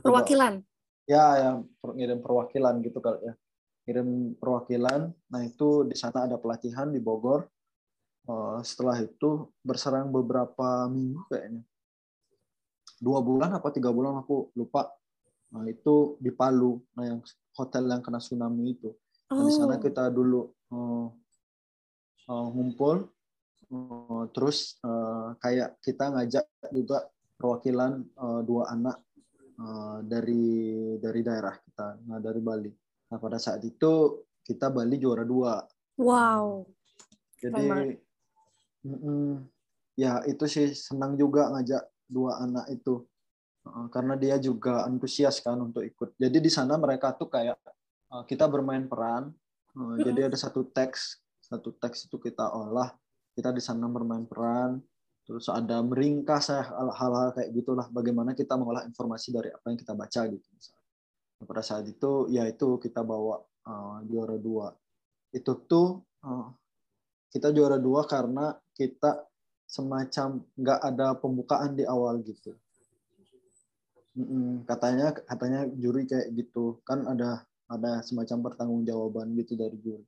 [0.00, 0.64] perwakilan
[1.04, 1.56] ya yang
[1.94, 3.36] ngirim perwakilan gitu kalau ya
[3.82, 5.10] kirim perwakilan.
[5.10, 7.46] Nah itu di sana ada pelatihan di Bogor.
[8.22, 11.62] Uh, setelah itu berserang beberapa minggu kayaknya.
[13.02, 14.94] Dua bulan apa tiga bulan aku lupa.
[15.50, 17.20] Nah itu di Palu, nah yang
[17.58, 18.94] hotel yang kena tsunami itu.
[19.26, 19.82] Nah, di sana oh.
[19.82, 21.06] kita dulu uh,
[22.30, 23.10] uh, ngumpul,
[23.74, 29.02] uh, terus uh, kayak kita ngajak juga perwakilan uh, dua anak
[29.58, 32.70] uh, dari dari daerah kita, nah dari Bali.
[33.10, 35.58] Nah pada saat itu kita Bali juara dua.
[35.98, 36.70] Wow.
[37.42, 37.98] Jadi
[38.86, 39.34] mm,
[39.98, 43.06] ya itu sih senang juga ngajak dua anak itu
[43.94, 46.18] karena dia juga antusias kan untuk ikut.
[46.18, 47.54] Jadi di sana mereka tuh kayak
[48.10, 49.30] uh, kita bermain peran.
[49.72, 52.92] Jadi ada satu teks, satu teks itu kita olah.
[53.32, 54.82] Kita di sana bermain peran.
[55.22, 57.86] Terus ada meringkas hal-hal kayak gitulah.
[57.88, 60.46] Bagaimana kita mengolah informasi dari apa yang kita baca gitu.
[60.52, 60.82] Misalnya
[61.46, 64.70] pada saat itu ya itu kita bawa uh, juara dua
[65.32, 66.46] itu tuh uh,
[67.32, 69.24] kita juara dua karena kita
[69.64, 72.52] semacam nggak ada pembukaan di awal gitu.
[74.68, 76.84] Katanya katanya juri kayak gitu.
[76.84, 80.04] Kan ada ada semacam pertanggungjawaban gitu dari juri.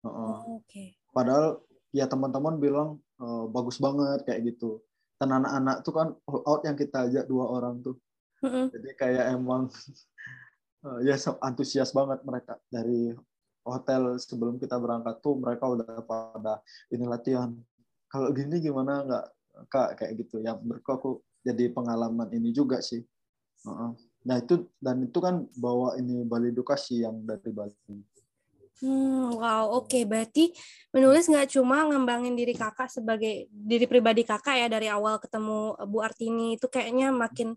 [0.00, 0.94] Uh, oh, okay.
[1.10, 1.58] padahal
[1.90, 4.80] ya teman-teman bilang uh, bagus banget kayak gitu.
[5.20, 8.00] Dan anak-anak tuh kan all out yang kita ajak dua orang tuh.
[8.44, 8.66] Mm-hmm.
[8.68, 9.72] jadi kayak emang
[10.84, 13.16] uh, ya antusias banget mereka dari
[13.66, 16.62] hotel sebelum kita berangkat tuh mereka udah pada
[16.94, 17.50] ini latihan.
[18.06, 19.02] Kalau gini gimana?
[19.02, 19.24] Nggak
[19.66, 20.38] kak kayak gitu.
[20.40, 21.10] Ya menurutku aku
[21.42, 23.02] jadi pengalaman ini juga sih.
[24.26, 27.74] Nah itu dan itu kan bawa ini Bali edukasi yang dari Bali.
[28.76, 29.88] Hmm, wow, oke.
[29.88, 30.04] Okay.
[30.04, 30.52] Berarti
[30.92, 36.04] menulis nggak cuma ngembangin diri kakak sebagai diri pribadi kakak ya dari awal ketemu Bu
[36.04, 37.56] Artini itu kayaknya makin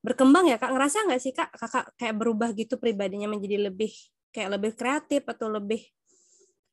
[0.00, 0.72] berkembang ya kak.
[0.72, 3.92] Ngerasa nggak sih kak kakak kayak berubah gitu pribadinya menjadi lebih
[4.34, 5.86] kayak lebih kreatif atau lebih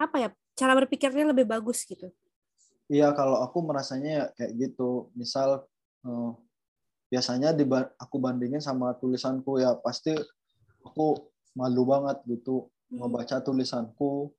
[0.02, 2.10] apa ya cara berpikirnya lebih bagus gitu?
[2.90, 5.14] Iya kalau aku merasanya kayak gitu.
[5.14, 5.64] Misal
[6.04, 6.32] uh,
[7.08, 7.64] biasanya di
[8.02, 10.18] aku bandingin sama tulisanku ya pasti
[10.82, 11.16] aku
[11.54, 12.98] malu banget gitu hmm.
[12.98, 14.34] membaca tulisanku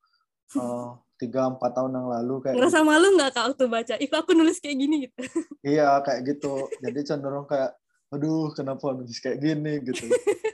[0.58, 2.90] uh, tiga empat tahun yang lalu kayak ngerasa gitu.
[2.90, 3.94] malu nggak kak waktu baca?
[4.02, 5.22] Itu aku nulis kayak gini gitu.
[5.62, 6.66] Iya kayak gitu.
[6.82, 7.72] Jadi cenderung kayak
[8.12, 9.80] aduh kenapa nulis kayak gini?
[9.80, 10.04] gitu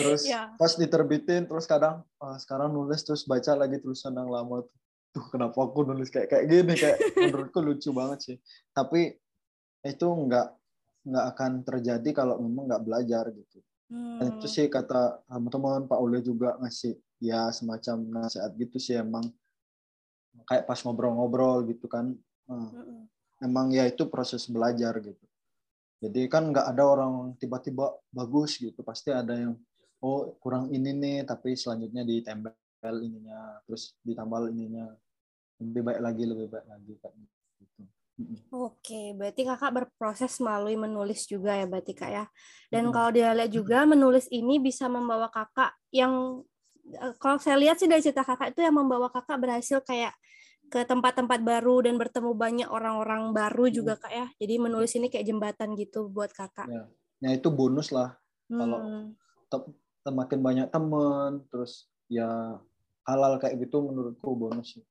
[0.00, 0.50] terus yeah.
[0.56, 4.78] pas diterbitin terus kadang ah, sekarang nulis terus baca lagi tulisan yang lama tuh
[5.10, 8.36] tuh kenapa aku nulis kayak kayak gini kayak menurutku lucu banget sih
[8.70, 9.10] tapi
[9.82, 10.48] itu nggak
[11.10, 13.58] nggak akan terjadi kalau memang nggak belajar gitu
[13.90, 14.18] hmm.
[14.20, 19.26] Dan itu sih kata teman-teman Pak Ule juga ngasih ya semacam nasihat gitu sih emang
[20.46, 22.14] kayak pas ngobrol-ngobrol gitu kan
[22.46, 23.10] hmm.
[23.42, 25.24] emang ya itu proses belajar gitu
[26.00, 28.80] jadi kan nggak ada orang tiba-tiba bagus gitu.
[28.80, 29.52] Pasti ada yang
[30.00, 34.88] oh kurang ini nih, tapi selanjutnya ditempel ininya, terus ditambal ininya.
[35.60, 37.14] Lebih baik lagi, lebih baik lagi kayak
[37.60, 37.82] gitu.
[38.52, 42.24] Oke, berarti kakak berproses melalui menulis juga ya, berarti kak ya.
[42.68, 42.92] Dan hmm.
[42.92, 46.44] kalau dia lihat juga menulis ini bisa membawa kakak yang
[46.84, 50.12] eh, kalau saya lihat sih dari cerita kakak itu yang membawa kakak berhasil kayak
[50.70, 54.26] ke tempat-tempat baru dan bertemu banyak orang-orang baru juga kak ya.
[54.36, 56.68] Jadi menulis ini kayak jembatan gitu buat kakak.
[56.68, 56.82] Ya,
[57.24, 58.20] ya itu bonus lah.
[58.52, 58.60] Hmm.
[58.60, 58.78] Kalau
[60.04, 62.58] semakin banyak teman, terus ya
[63.04, 64.84] halal kayak gitu menurutku bonus sih.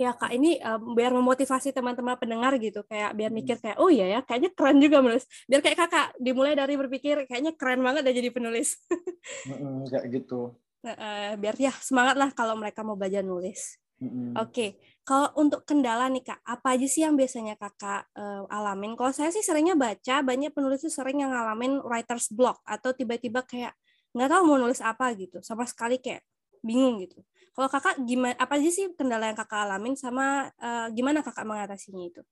[0.00, 4.08] Ya kak, ini um, biar memotivasi teman-teman pendengar gitu, kayak biar mikir kayak oh iya
[4.08, 5.28] ya, kayaknya keren juga menulis.
[5.44, 8.80] Biar kayak kakak dimulai dari berpikir kayaknya keren banget deh jadi penulis.
[9.92, 10.56] kayak gitu.
[10.80, 13.76] Uh, biar ya semangat lah kalau mereka mau belajar nulis.
[14.00, 14.32] Mm-hmm.
[14.40, 14.70] Oke, okay.
[15.04, 18.96] kalau untuk kendala nih kak, apa aja sih yang biasanya kakak uh, alamin?
[18.96, 23.44] Kalau saya sih seringnya baca, banyak penulis tuh sering yang ngalamin writer's block atau tiba-tiba
[23.44, 23.76] kayak
[24.14, 26.24] nggak tahu mau nulis apa gitu, sama sekali kayak
[26.60, 27.22] bingung gitu.
[27.50, 28.34] Kalau kakak gimana?
[28.38, 32.22] Apa aja sih kendala yang kakak alamin sama uh, gimana kakak mengatasinya itu?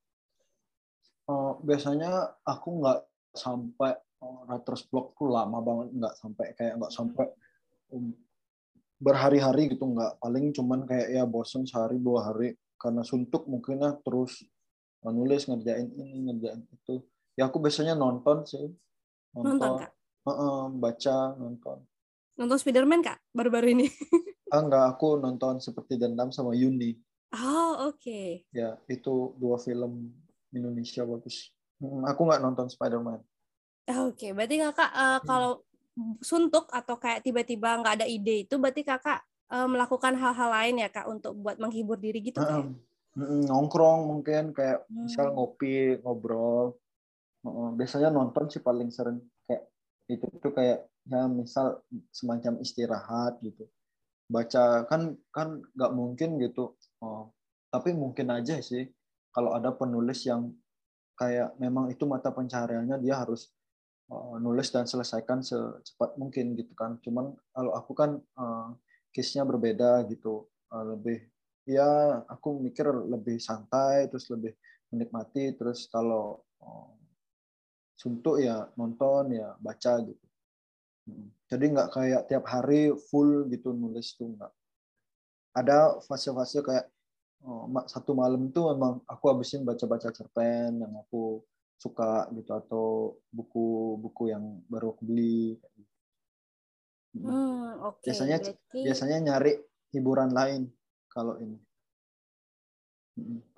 [1.28, 3.00] Uh, biasanya aku nggak
[3.36, 3.92] sampai
[4.24, 7.26] uh, writer's block tuh lama banget, nggak sampai kayak nggak sampai
[7.92, 8.14] um,
[8.98, 13.94] berhari-hari gitu nggak paling cuman kayak ya bosen sehari dua hari karena suntuk mungkin ya
[14.02, 14.42] terus
[15.06, 17.06] nulis ngerjain ini ngerjain itu
[17.38, 18.66] ya aku biasanya nonton sih
[19.30, 19.90] nonton, nonton kak?
[20.34, 21.78] Uh baca nonton.
[22.38, 23.18] Nonton Spiderman kak?
[23.34, 23.86] Baru-baru ini.
[24.48, 26.96] Ah enggak aku nonton seperti dendam sama Yuni.
[27.36, 28.00] Oh oke.
[28.00, 28.48] Okay.
[28.48, 30.08] ya itu dua film
[30.56, 31.52] Indonesia bagus.
[31.84, 33.20] Aku nggak nonton Spiderman.
[33.92, 34.16] Oke.
[34.16, 34.30] Okay.
[34.32, 35.68] berarti kakak uh, kalau
[36.24, 39.20] suntuk atau kayak tiba-tiba nggak ada ide itu berarti kakak
[39.52, 42.64] uh, melakukan hal-hal lain ya kak untuk buat menghibur diri gitu uh,
[43.18, 45.10] nongkrong mungkin kayak hmm.
[45.10, 46.78] misal ngopi ngobrol.
[47.48, 49.18] Biasanya nonton sih paling sering
[50.08, 51.80] itu tuh kayak ya misal
[52.12, 53.64] semacam istirahat gitu
[54.28, 57.32] baca kan kan nggak mungkin gitu oh,
[57.72, 58.88] tapi mungkin aja sih
[59.32, 60.52] kalau ada penulis yang
[61.18, 63.50] kayak memang itu mata pencahariannya dia harus
[64.12, 66.96] uh, nulis dan selesaikan secepat mungkin gitu kan.
[67.02, 68.70] Cuman kalau aku kan uh,
[69.12, 70.48] case-nya berbeda gitu.
[70.68, 71.24] Uh, lebih
[71.68, 74.56] ya aku mikir lebih santai terus lebih
[74.92, 76.97] menikmati terus kalau uh,
[77.98, 80.26] suntuk ya nonton ya baca gitu.
[81.10, 81.28] Hmm.
[81.50, 84.52] Jadi nggak kayak tiap hari full gitu nulis tuh nggak.
[85.58, 86.86] Ada fase-fase kayak
[87.42, 91.42] oh, satu malam tuh memang aku habisin baca-baca cerpen yang aku
[91.78, 92.86] suka gitu atau
[93.34, 95.58] buku-buku yang baru aku beli.
[97.18, 98.14] Hmm, okay.
[98.14, 98.78] Biasanya Berarti...
[98.86, 99.52] biasanya nyari
[99.90, 100.70] hiburan lain
[101.10, 101.58] kalau ini.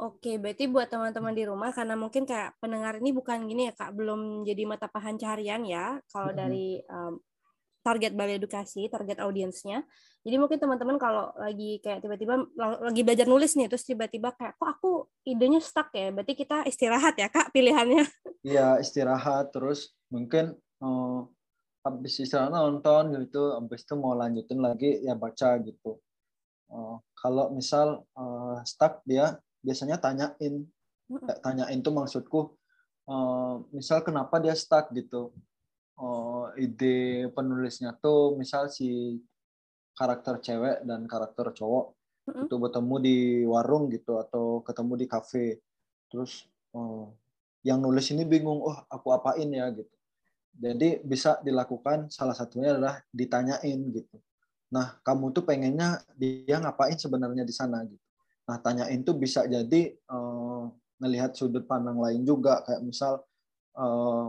[0.00, 3.74] Oke, okay, berarti buat teman-teman di rumah karena mungkin kayak pendengar ini bukan gini ya
[3.76, 6.00] kak, belum jadi mata pencaharian ya.
[6.08, 7.20] Kalau dari um,
[7.80, 9.84] target balai edukasi, target audiensnya.
[10.20, 12.44] Jadi mungkin teman-teman kalau lagi kayak tiba-tiba
[12.84, 14.92] lagi belajar nulis nih, terus tiba-tiba kayak kok aku
[15.24, 18.04] idenya stuck ya, berarti kita istirahat ya kak pilihannya.
[18.44, 21.24] Iya istirahat, terus mungkin uh,
[21.80, 25.96] habis istirahat nonton gitu, habis itu mau lanjutin lagi ya baca gitu.
[26.68, 30.64] Uh, kalau misal uh, stuck dia biasanya tanyain,
[31.44, 32.40] tanyain tuh maksudku,
[33.08, 35.32] uh, misal kenapa dia stuck gitu?
[36.00, 39.20] Oh, ide penulisnya tuh misal si
[39.92, 41.92] karakter cewek dan karakter cowok
[42.24, 42.44] mm-hmm.
[42.48, 45.46] itu bertemu di warung gitu atau ketemu di kafe.
[46.08, 47.12] Terus oh,
[47.60, 49.68] yang nulis ini bingung oh aku apain ya?
[49.76, 49.92] gitu.
[50.56, 54.16] Jadi bisa dilakukan salah satunya adalah ditanyain gitu.
[54.72, 58.09] Nah kamu tuh pengennya dia ngapain sebenarnya di sana gitu
[58.50, 60.66] nah tanyain tuh bisa jadi uh,
[60.98, 62.66] ngelihat sudut pandang lain juga.
[62.66, 63.22] Kayak misal
[63.80, 64.28] Eh,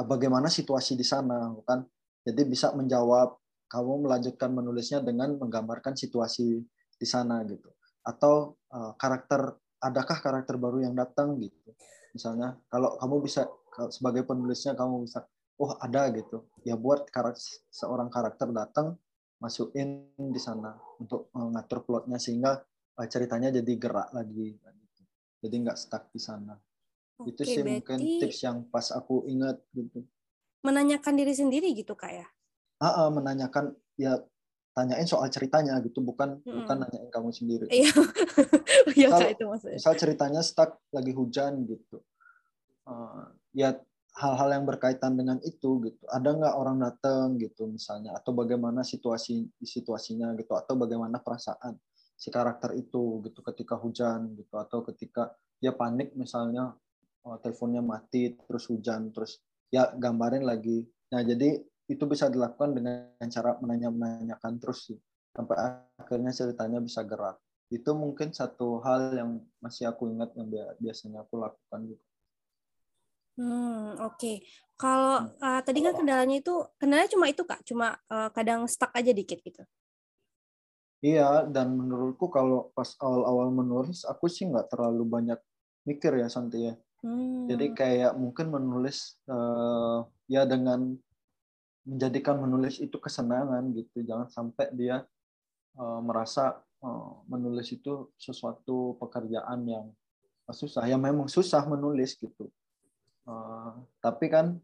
[0.00, 1.82] bagaimana situasi di sana kan?
[2.24, 3.36] Jadi bisa menjawab
[3.68, 6.62] kamu melanjutkan menulisnya dengan menggambarkan situasi
[6.94, 7.68] di sana gitu.
[8.04, 11.74] Atau uh, karakter adakah karakter baru yang datang gitu.
[12.14, 13.48] Misalnya kalau kamu bisa
[13.90, 15.26] sebagai penulisnya kamu bisa
[15.58, 16.48] oh ada gitu.
[16.62, 18.96] Ya buat karakter seorang karakter datang
[19.42, 22.62] masukin di sana untuk mengatur plotnya sehingga
[23.10, 25.02] ceritanya jadi gerak lagi gitu.
[25.42, 26.54] jadi nggak stuck di sana
[27.18, 30.02] Oke, itu sih mungkin tips yang pas aku ingat gitu.
[30.66, 32.26] Menanyakan diri sendiri gitu kak ya?
[32.82, 34.18] Ah, ah menanyakan ya
[34.74, 36.66] tanyain soal ceritanya gitu bukan hmm.
[36.66, 37.66] bukan nanyain kamu sendiri.
[37.70, 37.94] Iya.
[38.98, 39.78] iya misal, itu maksudnya.
[39.78, 42.02] Misal ceritanya stuck lagi hujan gitu.
[42.82, 43.78] Uh, ya
[44.18, 46.02] hal-hal yang berkaitan dengan itu gitu.
[46.10, 51.78] Ada nggak orang datang gitu misalnya atau bagaimana situasi situasinya gitu atau bagaimana perasaan
[52.14, 56.72] si karakter itu gitu ketika hujan gitu atau ketika dia panik misalnya
[57.26, 63.28] oh, teleponnya mati terus hujan terus ya gambarin lagi nah jadi itu bisa dilakukan dengan
[63.28, 64.98] cara menanya-menanyakan terus sih
[65.34, 67.36] sampai akhirnya ceritanya bisa gerak
[67.72, 70.46] itu mungkin satu hal yang masih aku ingat yang
[70.78, 72.04] biasanya aku lakukan gitu.
[73.34, 74.14] Hmm oke.
[74.14, 74.36] Okay.
[74.78, 79.10] Kalau uh, tadi kan kendalanya itu kendalanya cuma itu kak, cuma uh, kadang stuck aja
[79.10, 79.62] dikit gitu.
[81.04, 85.40] Iya dan menurutku kalau pas awal-awal menulis aku sih nggak terlalu banyak
[85.84, 86.74] mikir ya Santi ya.
[87.04, 87.44] Hmm.
[87.44, 90.96] Jadi kayak mungkin menulis uh, ya dengan
[91.84, 94.00] menjadikan menulis itu kesenangan gitu.
[94.00, 95.04] Jangan sampai dia
[95.76, 99.92] uh, merasa uh, menulis itu sesuatu pekerjaan yang
[100.52, 102.52] susah ya memang susah menulis gitu
[103.24, 103.72] uh,
[104.04, 104.60] tapi kan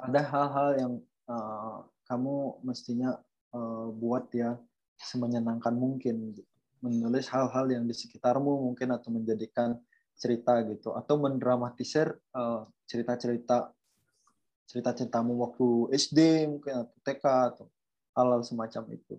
[0.00, 0.92] ada hal-hal yang
[1.28, 3.20] uh, kamu mestinya
[3.52, 4.56] uh, buat ya
[4.98, 6.48] semenyenangkan mungkin gitu.
[6.84, 9.76] menulis hal-hal yang di sekitarmu mungkin atau menjadikan
[10.14, 13.72] cerita gitu atau mendramatisir uh, cerita-cerita
[14.64, 17.66] cerita-ceritamu waktu SD mungkin atau TK atau
[18.14, 19.16] hal-hal semacam itu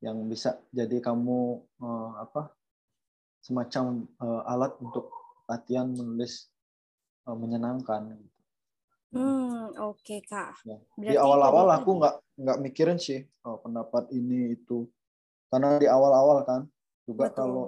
[0.00, 2.52] yang bisa jadi kamu uh, apa
[3.40, 5.08] semacam uh, alat untuk
[5.48, 6.48] latihan menulis
[7.24, 8.40] uh, menyenangkan gitu.
[9.10, 10.54] Hmm, oke okay, kak.
[10.62, 10.78] Ya.
[10.94, 14.88] Di awal-awal aku nggak nggak mikirin sih oh, pendapat ini itu,
[15.52, 16.60] karena di awal-awal kan
[17.04, 17.36] juga Betul.
[17.36, 17.66] kalau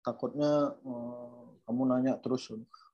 [0.00, 2.48] takutnya uh, kamu nanya terus,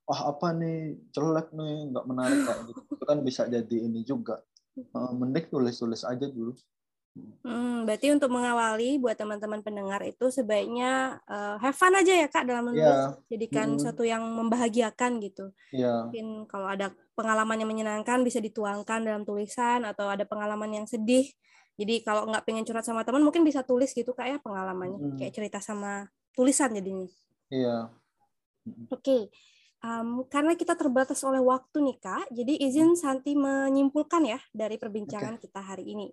[0.04, 4.00] wah oh, apa nih jelek nih nggak menarik kayak gitu, itu kan bisa jadi ini
[4.02, 4.42] juga.
[4.74, 6.58] Uh, mending tulis-tulis aja dulu.
[7.14, 12.42] Hmm, berarti untuk mengawali buat teman-teman pendengar itu sebaiknya uh, have fun aja ya kak
[12.42, 13.14] dalam menulis, yeah.
[13.30, 13.82] jadikan hmm.
[13.86, 15.54] satu yang membahagiakan gitu.
[15.70, 16.10] Yeah.
[16.10, 21.30] Mungkin kalau ada pengalaman yang menyenangkan bisa dituangkan dalam tulisan atau ada pengalaman yang sedih.
[21.78, 25.18] Jadi kalau nggak pengen curhat sama teman mungkin bisa tulis gitu kak ya pengalamannya, hmm.
[25.22, 27.06] kayak cerita sama tulisan jadinya.
[27.46, 27.94] Iya.
[28.66, 28.90] Yeah.
[28.90, 28.98] Oke.
[28.98, 29.22] Okay.
[29.84, 35.36] Um, karena kita terbatas oleh waktu nih kak, jadi izin Santi menyimpulkan ya dari perbincangan
[35.38, 35.46] okay.
[35.46, 36.08] kita hari ini.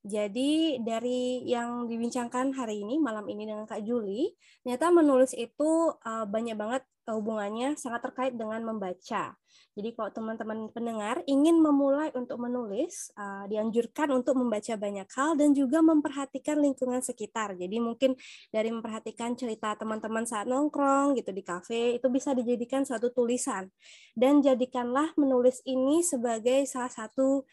[0.00, 4.32] Jadi dari yang dibincangkan hari ini malam ini dengan Kak Juli,
[4.64, 9.34] ternyata menulis itu uh, banyak banget hubungannya sangat terkait dengan membaca.
[9.74, 15.52] Jadi kalau teman-teman pendengar ingin memulai untuk menulis, uh, dianjurkan untuk membaca banyak hal dan
[15.52, 17.58] juga memperhatikan lingkungan sekitar.
[17.58, 18.14] Jadi mungkin
[18.54, 23.68] dari memperhatikan cerita teman-teman saat nongkrong gitu di kafe itu bisa dijadikan suatu tulisan
[24.14, 27.44] dan jadikanlah menulis ini sebagai salah satu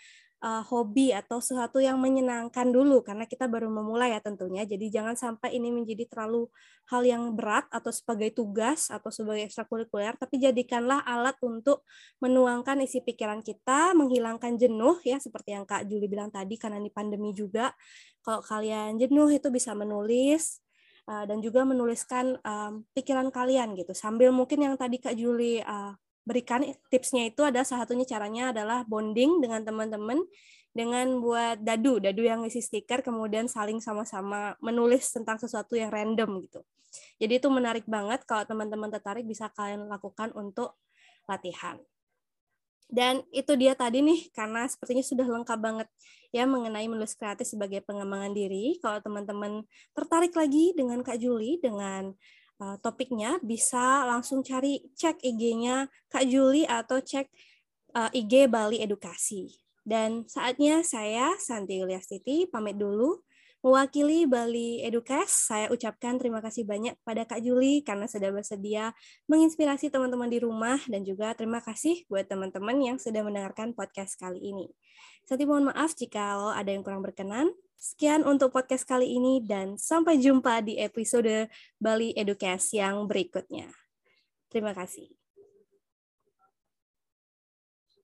[0.41, 4.63] uh, hobi atau sesuatu yang menyenangkan dulu karena kita baru memulai ya tentunya.
[4.63, 6.49] Jadi jangan sampai ini menjadi terlalu
[6.87, 11.83] hal yang berat atau sebagai tugas atau sebagai ekstrakurikuler, tapi jadikanlah alat untuk
[12.21, 16.93] menuangkan isi pikiran kita, menghilangkan jenuh ya seperti yang Kak Juli bilang tadi karena ini
[16.93, 17.73] pandemi juga.
[18.21, 20.59] Kalau kalian jenuh itu bisa menulis
[21.07, 25.95] uh, dan juga menuliskan um, pikiran kalian gitu sambil mungkin yang tadi Kak Juli uh,
[26.27, 30.19] berikan tipsnya itu ada salah satunya caranya adalah bonding dengan teman-teman
[30.75, 36.43] dengan buat dadu, dadu yang isi stiker kemudian saling sama-sama menulis tentang sesuatu yang random
[36.43, 36.61] gitu.
[37.17, 40.77] Jadi itu menarik banget kalau teman-teman tertarik bisa kalian lakukan untuk
[41.25, 41.79] latihan.
[42.87, 45.87] Dan itu dia tadi nih, karena sepertinya sudah lengkap banget
[46.31, 48.79] ya mengenai menulis kreatif sebagai pengembangan diri.
[48.79, 52.15] Kalau teman-teman tertarik lagi dengan Kak Juli, dengan
[52.61, 57.27] uh, topiknya bisa langsung cari cek IG-nya Kak Juli atau cek
[57.97, 59.49] uh, eh, IG Bali Edukasi.
[59.87, 63.23] Dan saatnya saya Santi Yuliastiti pamit dulu.
[63.65, 68.93] Mewakili Bali Edukas, saya ucapkan terima kasih banyak pada Kak Juli karena sudah bersedia
[69.25, 74.39] menginspirasi teman-teman di rumah dan juga terima kasih buat teman-teman yang sudah mendengarkan podcast kali
[74.39, 74.69] ini.
[75.25, 77.49] Santi mohon maaf jika ada yang kurang berkenan.
[77.77, 81.45] Sekian untuk podcast kali ini dan sampai jumpa di episode
[81.77, 83.69] Bali Educast yang berikutnya.
[84.49, 85.16] Terima kasih.